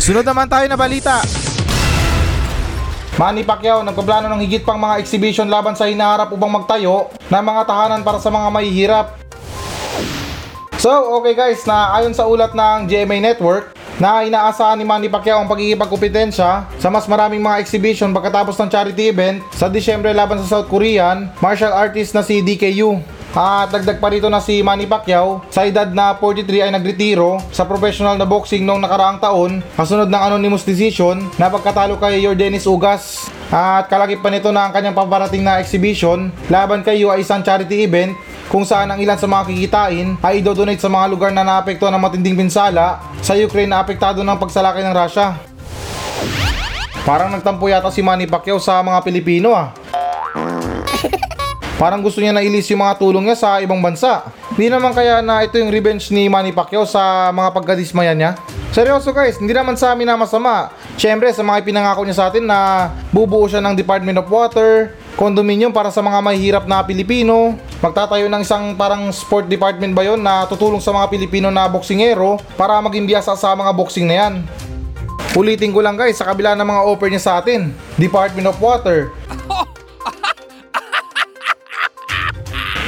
Sunod 0.04 0.28
naman 0.28 0.44
tayo 0.44 0.68
na 0.68 0.76
balita. 0.76 1.24
Manny 3.14 3.46
Pacquiao 3.46 3.86
nagpaplano 3.86 4.26
ng 4.26 4.42
higit 4.42 4.66
pang 4.66 4.74
mga 4.74 4.98
exhibition 4.98 5.46
laban 5.46 5.78
sa 5.78 5.86
hinaharap 5.86 6.34
upang 6.34 6.50
magtayo 6.50 7.14
ng 7.30 7.44
mga 7.46 7.62
tahanan 7.62 8.02
para 8.02 8.18
sa 8.18 8.26
mga 8.26 8.48
mahihirap. 8.50 9.06
So, 10.82 10.90
okay 11.22 11.38
guys, 11.38 11.62
na 11.62 11.94
ayon 11.94 12.10
sa 12.10 12.26
ulat 12.26 12.58
ng 12.58 12.90
GMA 12.90 13.22
Network, 13.22 13.70
na 14.02 14.26
inaasahan 14.26 14.74
ni 14.74 14.82
Manny 14.82 15.06
Pacquiao 15.06 15.38
ang 15.38 15.46
pagkikipagkompetensya 15.46 16.66
sa 16.66 16.88
mas 16.90 17.06
maraming 17.06 17.38
mga 17.38 17.62
exhibition 17.62 18.10
pagkatapos 18.10 18.58
ng 18.58 18.66
charity 18.66 19.14
event 19.14 19.38
sa 19.54 19.70
Disyembre 19.70 20.10
laban 20.10 20.42
sa 20.42 20.58
South 20.58 20.66
Korean 20.66 21.30
martial 21.38 21.70
artist 21.70 22.18
na 22.18 22.26
si 22.26 22.42
DKU. 22.42 22.98
At 23.34 23.74
dagdag 23.74 23.98
pa 23.98 24.14
rito 24.14 24.30
na 24.30 24.38
si 24.38 24.62
Manny 24.62 24.86
Pacquiao 24.86 25.42
sa 25.50 25.66
edad 25.66 25.90
na 25.90 26.14
43 26.14 26.70
ay 26.70 26.70
nagretiro 26.70 27.42
sa 27.50 27.66
professional 27.66 28.14
na 28.14 28.22
boxing 28.22 28.62
noong 28.62 28.78
nakaraang 28.78 29.18
taon 29.18 29.58
kasunod 29.74 30.06
ng 30.06 30.22
anonymous 30.22 30.62
decision 30.62 31.18
na 31.34 31.50
pagkatalo 31.50 31.98
kay 31.98 32.22
Yordenis 32.22 32.62
Ugas. 32.70 33.26
At 33.50 33.90
kalagip 33.90 34.22
pa 34.22 34.30
nito 34.30 34.54
na 34.54 34.70
ang 34.70 34.72
kanyang 34.72 34.94
paparating 34.94 35.42
na 35.42 35.58
exhibition 35.58 36.30
laban 36.46 36.86
kay 36.86 37.02
Yu 37.02 37.10
ay 37.10 37.26
isang 37.26 37.42
charity 37.42 37.82
event 37.82 38.14
kung 38.46 38.62
saan 38.62 38.94
ang 38.94 39.02
ilan 39.02 39.18
sa 39.18 39.26
mga 39.26 39.50
kikitain 39.50 40.14
ay 40.22 40.38
idodonate 40.38 40.78
sa 40.78 40.86
mga 40.86 41.10
lugar 41.10 41.34
na 41.34 41.42
naapektuhan 41.42 41.90
ng 41.90 42.02
matinding 42.06 42.38
pinsala 42.38 43.02
sa 43.18 43.34
Ukraine 43.34 43.74
na 43.74 43.82
apektado 43.82 44.22
ng 44.22 44.38
pagsalakay 44.38 44.86
ng 44.86 44.94
Russia. 44.94 45.34
Parang 47.02 47.34
nagtampo 47.34 47.66
yata 47.66 47.90
si 47.90 47.98
Manny 47.98 48.30
Pacquiao 48.30 48.62
sa 48.62 48.78
mga 48.78 49.02
Pilipino 49.02 49.58
ah. 49.58 49.74
Parang 51.74 51.98
gusto 52.06 52.22
niya 52.22 52.30
na 52.30 52.38
ilis 52.38 52.70
yung 52.70 52.86
mga 52.86 53.02
tulong 53.02 53.26
niya 53.26 53.34
sa 53.34 53.58
ibang 53.58 53.82
bansa. 53.82 54.30
Hindi 54.54 54.70
naman 54.70 54.94
kaya 54.94 55.18
na 55.18 55.42
ito 55.42 55.58
yung 55.58 55.74
revenge 55.74 56.06
ni 56.14 56.30
Manny 56.30 56.54
Pacquiao 56.54 56.86
sa 56.86 57.34
mga 57.34 57.50
pagkadismaya 57.50 58.14
niya? 58.14 58.38
Seryoso 58.70 59.10
guys, 59.10 59.42
hindi 59.42 59.50
naman 59.50 59.74
sa 59.74 59.90
amin 59.90 60.06
na 60.06 60.14
masama. 60.14 60.70
Siyempre, 60.94 61.34
sa 61.34 61.42
mga 61.42 61.66
pinangako 61.66 62.06
niya 62.06 62.18
sa 62.22 62.26
atin 62.30 62.46
na 62.46 62.90
bubuo 63.10 63.50
siya 63.50 63.58
ng 63.58 63.74
Department 63.74 64.22
of 64.22 64.30
Water, 64.30 64.94
condominium 65.18 65.74
para 65.74 65.90
sa 65.90 65.98
mga 65.98 66.18
mahihirap 66.22 66.64
na 66.70 66.86
Pilipino, 66.86 67.58
magtatayo 67.82 68.30
ng 68.30 68.42
isang 68.46 68.78
parang 68.78 69.10
sport 69.10 69.50
department 69.50 69.98
ba 69.98 70.06
yon 70.06 70.22
na 70.22 70.46
tutulong 70.46 70.78
sa 70.78 70.94
mga 70.94 71.10
Pilipino 71.10 71.50
na 71.50 71.66
boksingero 71.66 72.38
para 72.54 72.78
maging 72.82 73.06
biyasa 73.10 73.34
sa 73.34 73.50
mga 73.54 73.74
boxing 73.74 74.06
na 74.06 74.14
yan. 74.14 74.34
Ulitin 75.34 75.74
ko 75.74 75.82
lang 75.82 75.98
guys, 75.98 76.14
sa 76.14 76.30
kabila 76.30 76.54
ng 76.54 76.62
mga 76.62 76.82
offer 76.86 77.10
niya 77.10 77.22
sa 77.22 77.42
atin, 77.42 77.74
Department 77.98 78.46
of 78.46 78.54
Water, 78.62 79.10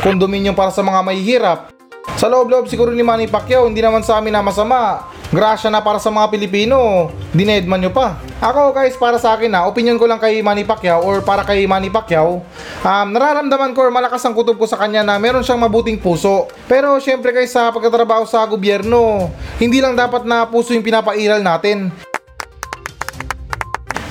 kondominium 0.07 0.55
para 0.55 0.71
sa 0.71 0.87
mga 0.87 1.03
mahihirap. 1.03 1.75
Sa 2.15 2.31
loob-loob 2.31 2.71
siguro 2.71 2.95
ni 2.95 3.03
Manny 3.03 3.27
Pacquiao, 3.27 3.67
hindi 3.67 3.83
naman 3.83 4.07
sa 4.07 4.23
amin 4.23 4.31
na 4.31 4.39
masama. 4.39 5.11
Grasya 5.35 5.75
na 5.75 5.83
para 5.83 5.99
sa 5.99 6.15
mga 6.15 6.31
Pilipino, 6.31 7.11
dinedman 7.35 7.83
nyo 7.83 7.91
pa. 7.91 8.15
Ako 8.39 8.71
guys, 8.71 8.95
para 8.95 9.19
sa 9.19 9.35
akin 9.35 9.51
na, 9.51 9.67
opinion 9.67 9.99
ko 9.99 10.07
lang 10.07 10.23
kay 10.23 10.39
Manny 10.39 10.63
Pacquiao 10.63 11.03
or 11.03 11.19
para 11.27 11.43
kay 11.43 11.67
Manny 11.67 11.91
Pacquiao, 11.91 12.47
um, 12.87 13.09
nararamdaman 13.11 13.75
ko 13.75 13.91
or 13.91 13.93
malakas 13.93 14.23
ang 14.23 14.39
kutob 14.39 14.55
ko 14.55 14.71
sa 14.71 14.79
kanya 14.79 15.03
na 15.03 15.19
meron 15.19 15.43
siyang 15.43 15.59
mabuting 15.59 15.99
puso. 15.99 16.47
Pero 16.71 17.03
syempre 17.03 17.35
guys, 17.35 17.51
sa 17.51 17.75
pagkatrabaho 17.75 18.23
sa 18.23 18.47
gobyerno, 18.47 19.29
hindi 19.59 19.83
lang 19.83 19.99
dapat 19.99 20.23
na 20.23 20.47
puso 20.47 20.71
yung 20.71 20.87
pinapairal 20.87 21.43
natin 21.43 21.91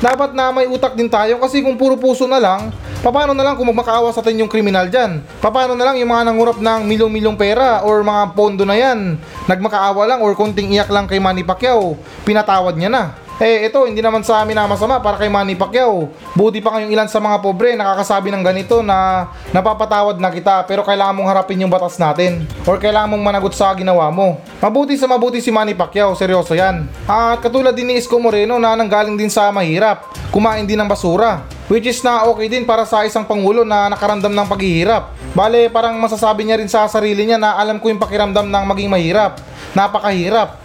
dapat 0.04 0.36
na 0.36 0.52
may 0.52 0.68
utak 0.68 0.96
din 0.96 1.08
tayo 1.08 1.40
kasi 1.40 1.64
kung 1.64 1.80
puro 1.80 1.96
puso 1.96 2.28
na 2.28 2.40
lang, 2.40 2.72
paano 3.00 3.32
na 3.32 3.44
lang 3.44 3.56
kung 3.56 3.68
magmakaawa 3.72 4.12
sa 4.12 4.20
atin 4.20 4.44
yung 4.44 4.52
kriminal 4.52 4.92
dyan? 4.92 5.24
Paano 5.40 5.76
na 5.78 5.86
lang 5.88 5.96
yung 6.00 6.12
mga 6.12 6.24
nangurap 6.32 6.58
ng 6.60 6.82
milyong-milyong 6.84 7.38
pera 7.40 7.84
or 7.86 8.04
mga 8.04 8.24
pondo 8.36 8.64
na 8.68 8.76
yan, 8.76 9.16
nagmakaawa 9.48 10.04
lang 10.10 10.20
or 10.20 10.36
konting 10.36 10.76
iyak 10.76 10.92
lang 10.92 11.08
kay 11.08 11.20
Manny 11.22 11.48
Pacquiao, 11.48 11.96
pinatawad 12.28 12.76
niya 12.76 12.92
na. 12.92 13.25
Eh, 13.36 13.68
ito, 13.68 13.84
hindi 13.84 14.00
naman 14.00 14.24
sa 14.24 14.40
amin 14.48 14.56
na 14.56 14.64
masama 14.64 14.96
para 15.04 15.20
kay 15.20 15.28
Manny 15.28 15.60
Pacquiao. 15.60 16.08
Buti 16.40 16.64
pa 16.64 16.80
kayong 16.80 16.88
ilan 16.88 17.12
sa 17.12 17.20
mga 17.20 17.44
pobre 17.44 17.76
nakakasabi 17.76 18.32
ng 18.32 18.40
ganito 18.40 18.80
na 18.80 19.28
napapatawad 19.52 20.16
na 20.24 20.32
kita 20.32 20.64
pero 20.64 20.88
kailangan 20.88 21.20
mong 21.20 21.28
harapin 21.28 21.60
yung 21.60 21.68
batas 21.68 22.00
natin. 22.00 22.48
Or 22.64 22.80
kailangan 22.80 23.12
mong 23.12 23.24
managot 23.28 23.52
sa 23.52 23.76
ginawa 23.76 24.08
mo. 24.08 24.40
Mabuti 24.64 24.96
sa 24.96 25.12
mabuti 25.12 25.44
si 25.44 25.52
Manny 25.52 25.76
Pacquiao, 25.76 26.16
seryoso 26.16 26.56
yan. 26.56 26.88
At 27.12 27.44
katulad 27.44 27.76
din 27.76 27.92
ni 27.92 28.00
Isko 28.00 28.16
Moreno 28.24 28.56
na 28.56 28.72
nanggaling 28.72 29.20
din 29.20 29.28
sa 29.28 29.52
mahirap, 29.52 30.16
kumain 30.32 30.64
din 30.64 30.80
ng 30.80 30.88
basura. 30.88 31.44
Which 31.68 31.92
is 31.92 32.00
na 32.08 32.24
okay 32.32 32.48
din 32.48 32.64
para 32.64 32.88
sa 32.88 33.04
isang 33.04 33.28
pangulo 33.28 33.68
na 33.68 33.92
nakaramdam 33.92 34.32
ng 34.32 34.48
paghihirap. 34.48 35.12
Bale, 35.36 35.68
parang 35.68 36.00
masasabi 36.00 36.48
niya 36.48 36.56
rin 36.56 36.72
sa 36.72 36.88
sarili 36.88 37.28
niya 37.28 37.36
na 37.36 37.60
alam 37.60 37.84
ko 37.84 37.92
yung 37.92 38.00
pakiramdam 38.00 38.48
ng 38.48 38.64
maging 38.64 38.88
mahirap. 38.88 39.44
Napakahirap. 39.76 40.65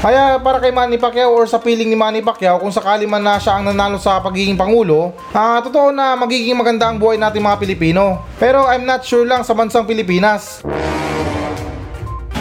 Kaya 0.00 0.40
para 0.40 0.56
kay 0.64 0.72
Manny 0.72 0.96
Pacquiao 0.96 1.28
or 1.28 1.44
sa 1.44 1.60
piling 1.60 1.84
ni 1.84 1.92
Manny 1.92 2.24
Pacquiao 2.24 2.56
kung 2.56 2.72
sakali 2.72 3.04
man 3.04 3.20
na 3.20 3.36
siya 3.36 3.60
ang 3.60 3.68
nanalo 3.68 4.00
sa 4.00 4.16
pagiging 4.24 4.56
pangulo, 4.56 5.12
ah 5.36 5.60
totoo 5.60 5.92
na 5.92 6.16
magiging 6.16 6.56
maganda 6.56 6.88
ang 6.88 6.96
buhay 6.96 7.20
natin 7.20 7.44
mga 7.44 7.60
Pilipino. 7.60 8.24
Pero 8.40 8.64
I'm 8.64 8.88
not 8.88 9.04
sure 9.04 9.28
lang 9.28 9.44
sa 9.44 9.52
bansang 9.52 9.84
Pilipinas. 9.84 10.64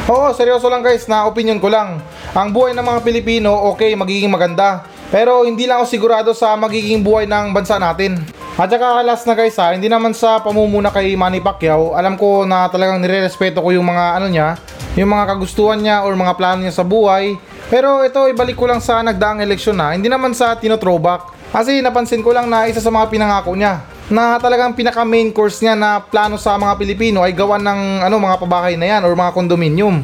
Oo, 0.08 0.32
seryoso 0.32 0.72
lang 0.72 0.88
guys, 0.88 1.04
na 1.12 1.28
opinion 1.28 1.60
ko 1.60 1.68
lang. 1.68 2.00
Ang 2.32 2.56
buhay 2.56 2.72
ng 2.72 2.82
mga 2.82 3.00
Pilipino, 3.04 3.52
okay, 3.76 3.92
magiging 3.92 4.32
maganda. 4.32 4.88
Pero 5.12 5.44
hindi 5.44 5.68
lang 5.68 5.84
ako 5.84 5.86
sigurado 5.92 6.32
sa 6.32 6.56
magiging 6.56 7.04
buhay 7.04 7.28
ng 7.28 7.52
bansa 7.52 7.76
natin. 7.76 8.24
At 8.56 8.72
saka 8.72 9.04
last 9.04 9.28
na 9.28 9.36
guys 9.36 9.60
ha, 9.60 9.76
hindi 9.76 9.92
naman 9.92 10.16
sa 10.16 10.40
pamumuna 10.40 10.96
kay 10.96 11.12
Manny 11.20 11.44
Pacquiao, 11.44 11.92
alam 11.92 12.16
ko 12.16 12.48
na 12.48 12.72
talagang 12.72 13.04
nire-respeto 13.04 13.60
ko 13.60 13.76
yung 13.76 13.88
mga 13.88 14.06
ano 14.16 14.28
niya, 14.32 14.56
yung 15.00 15.16
mga 15.16 15.32
kagustuhan 15.32 15.80
niya 15.80 16.04
or 16.04 16.12
mga 16.12 16.36
plano 16.36 16.60
niya 16.60 16.76
sa 16.76 16.84
buhay. 16.84 17.40
Pero 17.72 18.04
ito, 18.04 18.28
ibalik 18.28 18.60
ko 18.60 18.68
lang 18.68 18.84
sa 18.84 19.00
nagdaang 19.00 19.40
eleksyon 19.40 19.80
na, 19.80 19.96
hindi 19.96 20.12
naman 20.12 20.36
sa 20.36 20.60
tino-throwback. 20.60 21.40
Kasi 21.56 21.80
napansin 21.80 22.20
ko 22.20 22.36
lang 22.36 22.52
na 22.52 22.68
isa 22.68 22.84
sa 22.84 22.92
mga 22.92 23.08
pinangako 23.08 23.56
niya 23.56 23.82
na 24.10 24.42
talagang 24.42 24.74
pinaka 24.74 25.06
main 25.06 25.30
course 25.30 25.62
niya 25.62 25.78
na 25.78 26.02
plano 26.02 26.36
sa 26.36 26.58
mga 26.58 26.78
Pilipino 26.82 27.22
ay 27.22 27.34
gawan 27.34 27.62
ng 27.62 27.82
ano 28.06 28.16
mga 28.18 28.38
pabahay 28.42 28.74
na 28.74 28.86
yan 28.90 29.02
or 29.06 29.14
mga 29.14 29.34
kondominium. 29.34 30.02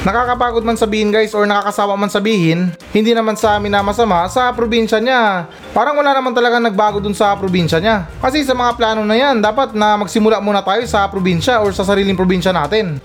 Nakakapagod 0.00 0.64
man 0.64 0.80
sabihin 0.80 1.12
guys 1.12 1.36
or 1.36 1.44
nakakasawa 1.44 1.92
man 1.92 2.08
sabihin, 2.08 2.72
hindi 2.96 3.12
naman 3.12 3.36
sa 3.36 3.60
amin 3.60 3.68
na 3.68 3.84
masama 3.84 4.24
sa 4.32 4.48
probinsya 4.56 4.96
niya. 4.96 5.44
Parang 5.76 5.92
wala 5.92 6.16
naman 6.16 6.32
talaga 6.32 6.56
nagbago 6.56 7.04
dun 7.04 7.12
sa 7.12 7.36
probinsya 7.36 7.76
niya. 7.84 8.08
Kasi 8.16 8.40
sa 8.40 8.56
mga 8.56 8.80
plano 8.80 9.04
na 9.04 9.12
yan, 9.12 9.44
dapat 9.44 9.76
na 9.76 10.00
magsimula 10.00 10.40
muna 10.40 10.64
tayo 10.64 10.80
sa 10.88 11.04
probinsya 11.04 11.60
or 11.60 11.76
sa 11.76 11.84
sariling 11.84 12.16
probinsya 12.16 12.48
natin. 12.48 12.96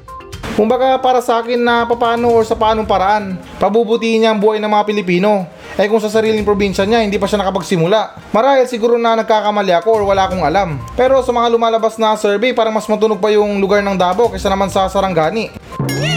Kumbaga 0.55 0.95
para 1.03 1.19
sa 1.19 1.43
akin 1.43 1.59
na 1.59 1.83
paano 1.83 2.31
or 2.31 2.47
sa 2.47 2.55
paanong 2.55 2.87
paraan, 2.87 3.35
pabubutihin 3.59 4.23
niya 4.23 4.31
ang 4.31 4.39
buhay 4.39 4.55
ng 4.63 4.71
mga 4.71 4.87
Pilipino. 4.87 5.43
Eh 5.75 5.91
kung 5.91 5.99
sa 5.99 6.07
sariling 6.07 6.47
probinsya 6.47 6.87
niya, 6.87 7.03
hindi 7.03 7.19
pa 7.19 7.27
siya 7.27 7.43
nakapagsimula. 7.43 8.31
Marahil 8.31 8.63
siguro 8.63 8.95
na 8.95 9.19
nagkakamali 9.19 9.75
ako 9.75 9.99
or 9.99 10.03
wala 10.07 10.31
akong 10.31 10.47
alam. 10.47 10.79
Pero 10.95 11.19
sa 11.27 11.35
mga 11.35 11.51
lumalabas 11.51 11.99
na 11.99 12.15
survey, 12.15 12.55
parang 12.55 12.71
mas 12.71 12.87
matunog 12.87 13.19
pa 13.19 13.35
yung 13.35 13.59
lugar 13.59 13.83
ng 13.83 13.99
Davao 13.99 14.31
kaysa 14.31 14.47
naman 14.47 14.71
sa 14.71 14.87
Sarangani. 14.87 15.51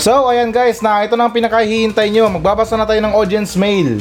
So, 0.00 0.32
ayan 0.32 0.48
guys, 0.48 0.80
na 0.80 1.04
ito 1.04 1.12
na 1.12 1.28
ang 1.28 1.34
pinakahihintay 1.36 2.08
nyo. 2.08 2.32
Magbabasa 2.32 2.72
na 2.72 2.88
tayo 2.88 3.04
ng 3.04 3.12
audience 3.12 3.52
mail. 3.52 4.00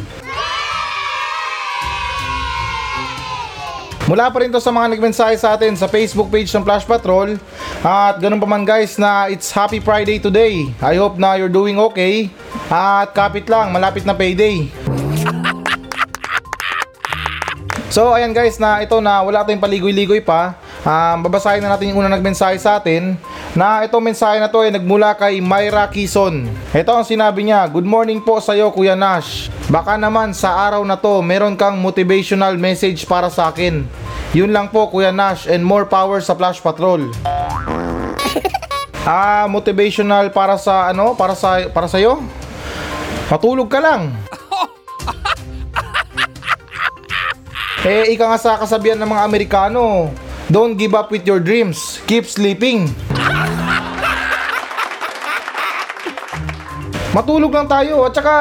Mula 4.10 4.34
pa 4.34 4.42
rin 4.42 4.50
to 4.50 4.58
sa 4.58 4.74
mga 4.74 4.98
nagmensahe 4.98 5.38
sa 5.38 5.54
atin 5.54 5.78
sa 5.78 5.86
Facebook 5.86 6.34
page 6.34 6.50
ng 6.50 6.66
Flash 6.66 6.82
Patrol. 6.82 7.38
At 7.86 8.18
ganun 8.18 8.42
pa 8.42 8.50
man 8.50 8.66
guys 8.66 8.98
na 8.98 9.30
it's 9.30 9.54
Happy 9.54 9.78
Friday 9.78 10.18
today. 10.18 10.66
I 10.82 10.98
hope 10.98 11.22
na 11.22 11.38
you're 11.38 11.46
doing 11.46 11.78
okay. 11.78 12.34
At 12.74 13.14
kapit 13.14 13.46
lang, 13.46 13.70
malapit 13.70 14.10
na 14.10 14.18
payday. 14.18 14.66
So 17.90 18.14
ayan 18.14 18.38
guys 18.38 18.62
na 18.62 18.86
ito 18.86 19.02
na 19.02 19.26
wala 19.26 19.42
tayong 19.42 19.66
paligoy-ligoy 19.66 20.22
pa. 20.22 20.54
Um, 20.86 21.26
babasahin 21.26 21.58
na 21.58 21.74
natin 21.74 21.90
yung 21.90 22.06
unang 22.06 22.22
nagmensahe 22.22 22.54
sa 22.62 22.78
atin 22.78 23.18
na 23.58 23.82
itong 23.82 24.06
mensahe 24.06 24.38
na 24.38 24.46
to 24.46 24.62
ay 24.62 24.70
nagmula 24.70 25.18
kay 25.18 25.42
Myra 25.42 25.90
Kison. 25.90 26.46
Ito 26.70 26.92
ang 26.94 27.06
sinabi 27.06 27.42
niya, 27.46 27.66
Good 27.66 27.86
morning 27.88 28.22
po 28.22 28.38
sa 28.38 28.54
iyo 28.54 28.70
Kuya 28.70 28.94
Nash. 28.94 29.50
Baka 29.74 29.98
naman 29.98 30.38
sa 30.38 30.70
araw 30.70 30.86
na 30.86 30.98
to 30.98 31.22
meron 31.26 31.58
kang 31.58 31.82
motivational 31.82 32.54
message 32.62 33.10
para 33.10 33.30
sa 33.34 33.50
akin. 33.50 33.86
Yun 34.38 34.54
lang 34.54 34.70
po 34.70 34.86
Kuya 34.94 35.10
Nash 35.10 35.50
and 35.50 35.66
more 35.66 35.90
power 35.90 36.22
sa 36.22 36.38
Flash 36.38 36.62
Patrol. 36.62 37.10
ah, 39.10 39.50
motivational 39.50 40.30
para 40.30 40.62
sa 40.62 40.94
ano? 40.94 41.18
Para 41.18 41.34
sa 41.34 41.66
para 41.74 41.90
sa 41.90 41.98
iyo? 41.98 42.22
Matulog 43.34 43.70
ka 43.70 43.82
lang. 43.82 44.14
Eh, 47.80 48.12
ika 48.12 48.28
nga 48.28 48.36
sa 48.36 48.60
kasabihan 48.60 49.00
ng 49.00 49.08
mga 49.08 49.24
Amerikano, 49.24 50.12
don't 50.52 50.76
give 50.76 50.92
up 50.92 51.08
with 51.16 51.24
your 51.24 51.40
dreams, 51.40 52.04
keep 52.04 52.28
sleeping. 52.28 52.92
Matulog 57.10 57.50
lang 57.50 57.66
tayo 57.66 58.06
at 58.06 58.14
saka 58.14 58.36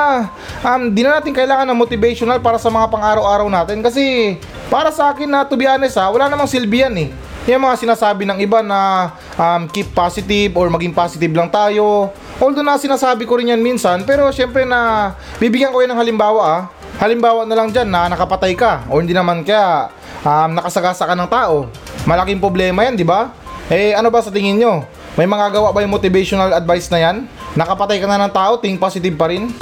um, 0.60 0.92
di 0.92 1.00
na 1.00 1.18
natin 1.18 1.32
kailangan 1.32 1.64
ng 1.72 1.78
motivational 1.78 2.38
para 2.38 2.60
sa 2.60 2.68
mga 2.68 2.92
pang-araw-araw 2.92 3.48
natin 3.48 3.80
kasi 3.80 4.36
para 4.68 4.92
sa 4.92 5.08
akin 5.08 5.24
na 5.24 5.48
to 5.48 5.56
be 5.56 5.64
honest 5.64 5.96
ha, 5.96 6.12
wala 6.12 6.28
namang 6.28 6.46
silbi 6.46 6.84
yan 6.84 6.94
eh. 6.94 7.08
Yung 7.48 7.64
mga 7.64 7.80
sinasabi 7.80 8.28
ng 8.28 8.44
iba 8.44 8.60
na 8.60 9.08
um, 9.40 9.64
keep 9.72 9.88
positive 9.96 10.52
or 10.52 10.68
maging 10.68 10.92
positive 10.92 11.32
lang 11.32 11.48
tayo. 11.48 12.12
Although 12.36 12.62
na 12.62 12.76
sinasabi 12.76 13.24
ko 13.24 13.40
rin 13.40 13.56
yan 13.56 13.62
minsan 13.64 14.04
pero 14.04 14.28
syempre 14.30 14.68
na 14.68 15.10
bibigyan 15.40 15.72
ko 15.72 15.80
yan 15.80 15.96
ng 15.96 16.00
halimbawa 16.04 16.42
ah. 16.44 16.62
Halimbawa 17.00 17.48
na 17.48 17.56
lang 17.56 17.72
dyan 17.72 17.88
na 17.88 18.12
nakapatay 18.12 18.52
ka 18.52 18.84
o 18.92 19.00
hindi 19.00 19.16
naman 19.16 19.48
kaya 19.48 19.88
um, 20.22 20.50
nakasagasa 20.52 21.08
ka 21.08 21.16
ng 21.16 21.30
tao. 21.30 21.72
Malaking 22.04 22.36
problema 22.36 22.84
yan, 22.84 23.00
di 23.00 23.06
ba? 23.06 23.32
Eh 23.68 23.92
ano 23.92 24.08
ba 24.08 24.24
sa 24.24 24.32
tingin 24.32 24.56
nyo? 24.56 24.80
May 25.12 25.28
mga 25.28 25.60
gawa 25.60 25.76
ba 25.76 25.84
yung 25.84 25.92
motivational 25.92 26.56
advice 26.56 26.88
na 26.88 27.04
yan? 27.04 27.28
Nakapatay 27.52 28.00
ka 28.00 28.08
na 28.08 28.16
ng 28.24 28.32
tao, 28.32 28.56
think 28.56 28.80
positive 28.80 29.12
pa 29.12 29.28
rin? 29.28 29.52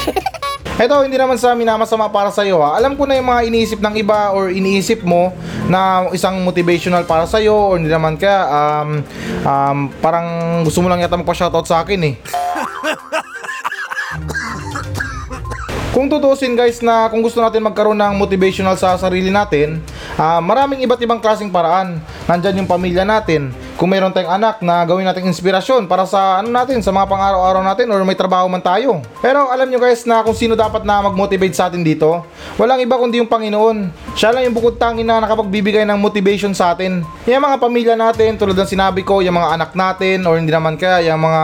Ito, 0.80 1.04
hindi 1.04 1.20
naman 1.20 1.36
sa 1.36 1.52
minamasama 1.52 2.08
para 2.08 2.32
sa 2.32 2.48
iyo 2.48 2.64
ha. 2.64 2.80
Alam 2.80 2.96
ko 2.96 3.04
na 3.04 3.20
yung 3.20 3.28
mga 3.28 3.44
iniisip 3.52 3.84
ng 3.84 4.00
iba 4.00 4.32
or 4.32 4.48
iniisip 4.48 5.04
mo 5.04 5.36
na 5.68 6.08
isang 6.16 6.40
motivational 6.40 7.04
para 7.04 7.28
sa 7.28 7.44
iyo 7.44 7.52
or 7.52 7.76
hindi 7.76 7.92
naman 7.92 8.16
kaya 8.16 8.40
um, 8.48 9.04
um, 9.44 9.78
parang 10.00 10.26
gusto 10.64 10.80
mo 10.80 10.88
lang 10.88 11.04
yata 11.04 11.20
magpa-shoutout 11.20 11.68
sa 11.68 11.84
akin 11.84 12.00
eh. 12.08 12.14
Kung 15.94 16.10
tutusin 16.10 16.58
guys 16.58 16.82
na 16.82 17.06
kung 17.06 17.22
gusto 17.22 17.38
natin 17.38 17.62
magkaroon 17.62 17.94
ng 17.94 18.18
motivational 18.18 18.74
sa 18.74 18.98
sarili 18.98 19.30
natin, 19.30 19.78
uh, 20.18 20.40
maraming 20.42 20.82
iba't 20.84 21.00
ibang 21.02 21.20
klaseng 21.22 21.50
paraan. 21.50 21.98
Nandyan 22.26 22.64
yung 22.64 22.70
pamilya 22.70 23.02
natin, 23.02 23.52
kung 23.84 23.92
mayroon 23.92 24.16
tayong 24.16 24.40
anak 24.40 24.64
na 24.64 24.80
gawin 24.88 25.04
nating 25.04 25.28
inspirasyon 25.28 25.84
para 25.84 26.08
sa 26.08 26.40
ano 26.40 26.48
natin, 26.48 26.80
sa 26.80 26.88
mga 26.88 27.04
pang-araw-araw 27.04 27.60
natin 27.60 27.92
or 27.92 28.00
may 28.00 28.16
trabaho 28.16 28.48
man 28.48 28.64
tayo. 28.64 29.04
Pero 29.20 29.52
alam 29.52 29.68
nyo 29.68 29.76
guys 29.76 30.08
na 30.08 30.24
kung 30.24 30.32
sino 30.32 30.56
dapat 30.56 30.88
na 30.88 31.04
mag-motivate 31.04 31.52
sa 31.52 31.68
atin 31.68 31.84
dito, 31.84 32.24
walang 32.56 32.80
iba 32.80 32.96
kundi 32.96 33.20
yung 33.20 33.28
Panginoon. 33.28 33.92
Siya 34.16 34.32
lang 34.32 34.48
yung 34.48 34.56
bukod 34.56 34.80
tangin 34.80 35.04
na 35.04 35.20
nakapagbibigay 35.20 35.84
ng 35.84 36.00
motivation 36.00 36.56
sa 36.56 36.72
atin. 36.72 37.04
Yung 37.28 37.44
mga 37.44 37.60
pamilya 37.60 37.92
natin, 37.92 38.40
tulad 38.40 38.56
ng 38.56 38.72
sinabi 38.72 39.04
ko, 39.04 39.20
yung 39.20 39.36
mga 39.36 39.52
anak 39.52 39.70
natin 39.76 40.24
or 40.24 40.40
hindi 40.40 40.48
naman 40.48 40.80
kaya, 40.80 41.04
yung 41.04 41.20
mga 41.20 41.42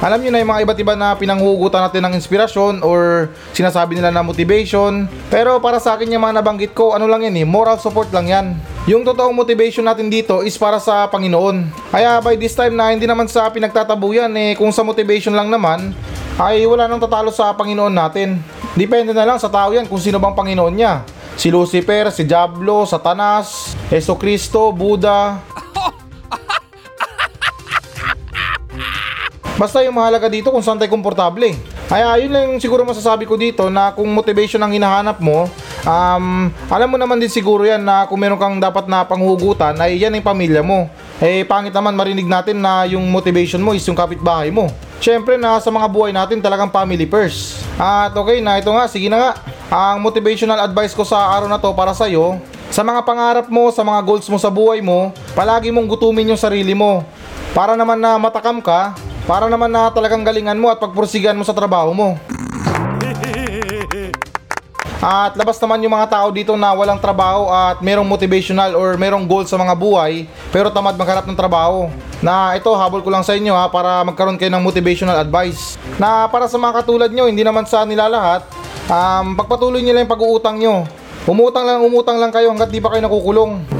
alam 0.00 0.16
nyo 0.20 0.32
na 0.32 0.40
yung 0.40 0.48
mga 0.52 0.62
iba't 0.64 0.78
iba 0.80 0.94
na 0.96 1.12
pinanghugutan 1.12 1.84
natin 1.84 2.00
ng 2.08 2.16
inspirasyon 2.16 2.80
or 2.80 3.28
sinasabi 3.56 3.96
nila 3.96 4.08
na 4.08 4.24
motivation. 4.24 5.04
Pero 5.32 5.60
para 5.64 5.76
sa 5.76 5.96
akin 5.96 6.12
yung 6.12 6.24
mga 6.24 6.44
nabanggit 6.44 6.72
ko, 6.76 6.92
ano 6.92 7.08
lang 7.08 7.24
yan 7.24 7.40
eh, 7.40 7.44
moral 7.44 7.76
support 7.76 8.08
lang 8.08 8.28
yan. 8.28 8.46
Yung 8.88 9.04
totoong 9.04 9.36
motivation 9.36 9.84
natin 9.84 10.08
dito 10.08 10.40
is 10.40 10.56
para 10.56 10.80
sa 10.80 11.04
Panginoon. 11.04 11.68
Kaya 11.92 12.16
by 12.24 12.32
this 12.40 12.56
time 12.56 12.72
na 12.72 12.88
hindi 12.88 13.04
naman 13.04 13.28
sa 13.28 13.52
pinagtatabuyan 13.52 14.32
eh 14.40 14.56
kung 14.56 14.72
sa 14.72 14.80
motivation 14.80 15.36
lang 15.36 15.52
naman 15.52 15.92
ay 16.40 16.64
wala 16.64 16.88
nang 16.88 16.96
tatalo 16.96 17.28
sa 17.28 17.52
Panginoon 17.52 17.92
natin. 17.92 18.40
Depende 18.72 19.12
na 19.12 19.28
lang 19.28 19.36
sa 19.36 19.52
tao 19.52 19.68
yan 19.76 19.84
kung 19.84 20.00
sino 20.00 20.16
bang 20.16 20.32
Panginoon 20.32 20.72
niya. 20.72 21.04
Si 21.36 21.52
Lucifer, 21.52 22.08
si 22.08 22.24
Diablo, 22.24 22.88
Satanas, 22.88 23.76
Yeso 23.92 24.16
Kristo, 24.16 24.72
Buddha. 24.72 25.44
Basta 29.60 29.84
yung 29.84 30.00
mahalaga 30.00 30.32
dito 30.32 30.48
kung 30.48 30.64
saan 30.64 30.80
tayo 30.80 30.88
komportable. 30.88 31.52
Kaya 31.90 32.22
yun 32.22 32.30
lang 32.30 32.54
siguro 32.62 32.86
masasabi 32.86 33.26
ko 33.26 33.34
dito 33.34 33.66
na 33.66 33.90
kung 33.90 34.06
motivation 34.14 34.62
ang 34.62 34.70
hinahanap 34.70 35.18
mo, 35.18 35.50
um, 35.82 36.46
alam 36.70 36.86
mo 36.86 36.94
naman 36.94 37.18
din 37.18 37.26
siguro 37.26 37.66
yan 37.66 37.82
na 37.82 38.06
kung 38.06 38.14
meron 38.22 38.38
kang 38.38 38.62
dapat 38.62 38.86
na 38.86 39.02
panghugutan 39.02 39.74
ay 39.74 39.98
yan 39.98 40.14
ang 40.14 40.22
pamilya 40.22 40.62
mo. 40.62 40.86
Eh 41.18 41.42
pangit 41.42 41.74
naman 41.74 41.98
marinig 41.98 42.30
natin 42.30 42.62
na 42.62 42.86
yung 42.86 43.02
motivation 43.10 43.58
mo 43.58 43.74
is 43.74 43.82
yung 43.90 43.98
kapitbahay 43.98 44.54
mo. 44.54 44.70
Siyempre 45.02 45.34
na 45.34 45.58
sa 45.58 45.74
mga 45.74 45.90
buhay 45.90 46.14
natin 46.14 46.38
talagang 46.38 46.70
family 46.70 47.10
first. 47.10 47.58
At 47.74 48.14
okay 48.14 48.38
na 48.38 48.62
ito 48.62 48.70
nga, 48.70 48.86
sige 48.86 49.10
na 49.10 49.18
nga. 49.18 49.30
Ang 49.74 49.98
motivational 49.98 50.62
advice 50.62 50.94
ko 50.94 51.02
sa 51.02 51.34
araw 51.34 51.50
na 51.50 51.58
to 51.58 51.74
para 51.74 51.90
sa 51.90 52.06
iyo, 52.06 52.38
sa 52.70 52.86
mga 52.86 53.02
pangarap 53.02 53.46
mo, 53.50 53.66
sa 53.74 53.82
mga 53.82 53.98
goals 54.06 54.30
mo 54.30 54.38
sa 54.38 54.46
buhay 54.46 54.78
mo, 54.78 55.10
palagi 55.34 55.74
mong 55.74 55.90
gutumin 55.90 56.30
yung 56.30 56.38
sarili 56.38 56.70
mo. 56.70 57.02
Para 57.50 57.74
naman 57.74 57.98
na 57.98 58.14
matakam 58.14 58.62
ka, 58.62 58.94
para 59.30 59.46
naman 59.46 59.70
na 59.70 59.86
talagang 59.94 60.26
galingan 60.26 60.58
mo 60.58 60.74
at 60.74 60.82
pagpursigan 60.82 61.38
mo 61.38 61.46
sa 61.46 61.54
trabaho 61.54 61.94
mo. 61.94 62.18
At 64.98 65.38
labas 65.38 65.54
naman 65.62 65.80
yung 65.86 65.94
mga 65.94 66.10
tao 66.10 66.28
dito 66.34 66.58
na 66.58 66.74
walang 66.74 66.98
trabaho 66.98 67.46
at 67.46 67.78
merong 67.78 68.04
motivational 68.04 68.74
or 68.74 68.98
merong 68.98 69.30
goal 69.30 69.46
sa 69.46 69.54
mga 69.54 69.72
buhay 69.78 70.26
pero 70.50 70.74
tamad 70.74 70.98
maghanap 70.98 71.30
ng 71.30 71.38
trabaho. 71.38 71.86
Na 72.18 72.58
ito 72.58 72.74
habol 72.74 73.06
ko 73.06 73.08
lang 73.08 73.22
sa 73.22 73.38
inyo 73.38 73.54
ha 73.54 73.70
para 73.70 74.02
magkaroon 74.02 74.34
kayo 74.34 74.50
ng 74.50 74.66
motivational 74.66 75.22
advice. 75.22 75.78
Na 75.94 76.26
para 76.26 76.50
sa 76.50 76.58
mga 76.58 76.82
katulad 76.82 77.08
nyo, 77.14 77.30
hindi 77.30 77.46
naman 77.46 77.70
sa 77.70 77.86
nila 77.86 78.10
lahat, 78.10 78.44
um, 78.90 79.38
pagpatuloy 79.38 79.78
lang 79.78 80.04
yung 80.04 80.10
pag-uutang 80.10 80.58
nyo. 80.58 80.84
Umutang 81.30 81.64
lang, 81.70 81.86
umutang 81.86 82.18
lang 82.18 82.34
kayo 82.34 82.50
hanggat 82.50 82.74
di 82.74 82.82
pa 82.82 82.90
kayo 82.90 83.06
nakukulong. 83.06 83.79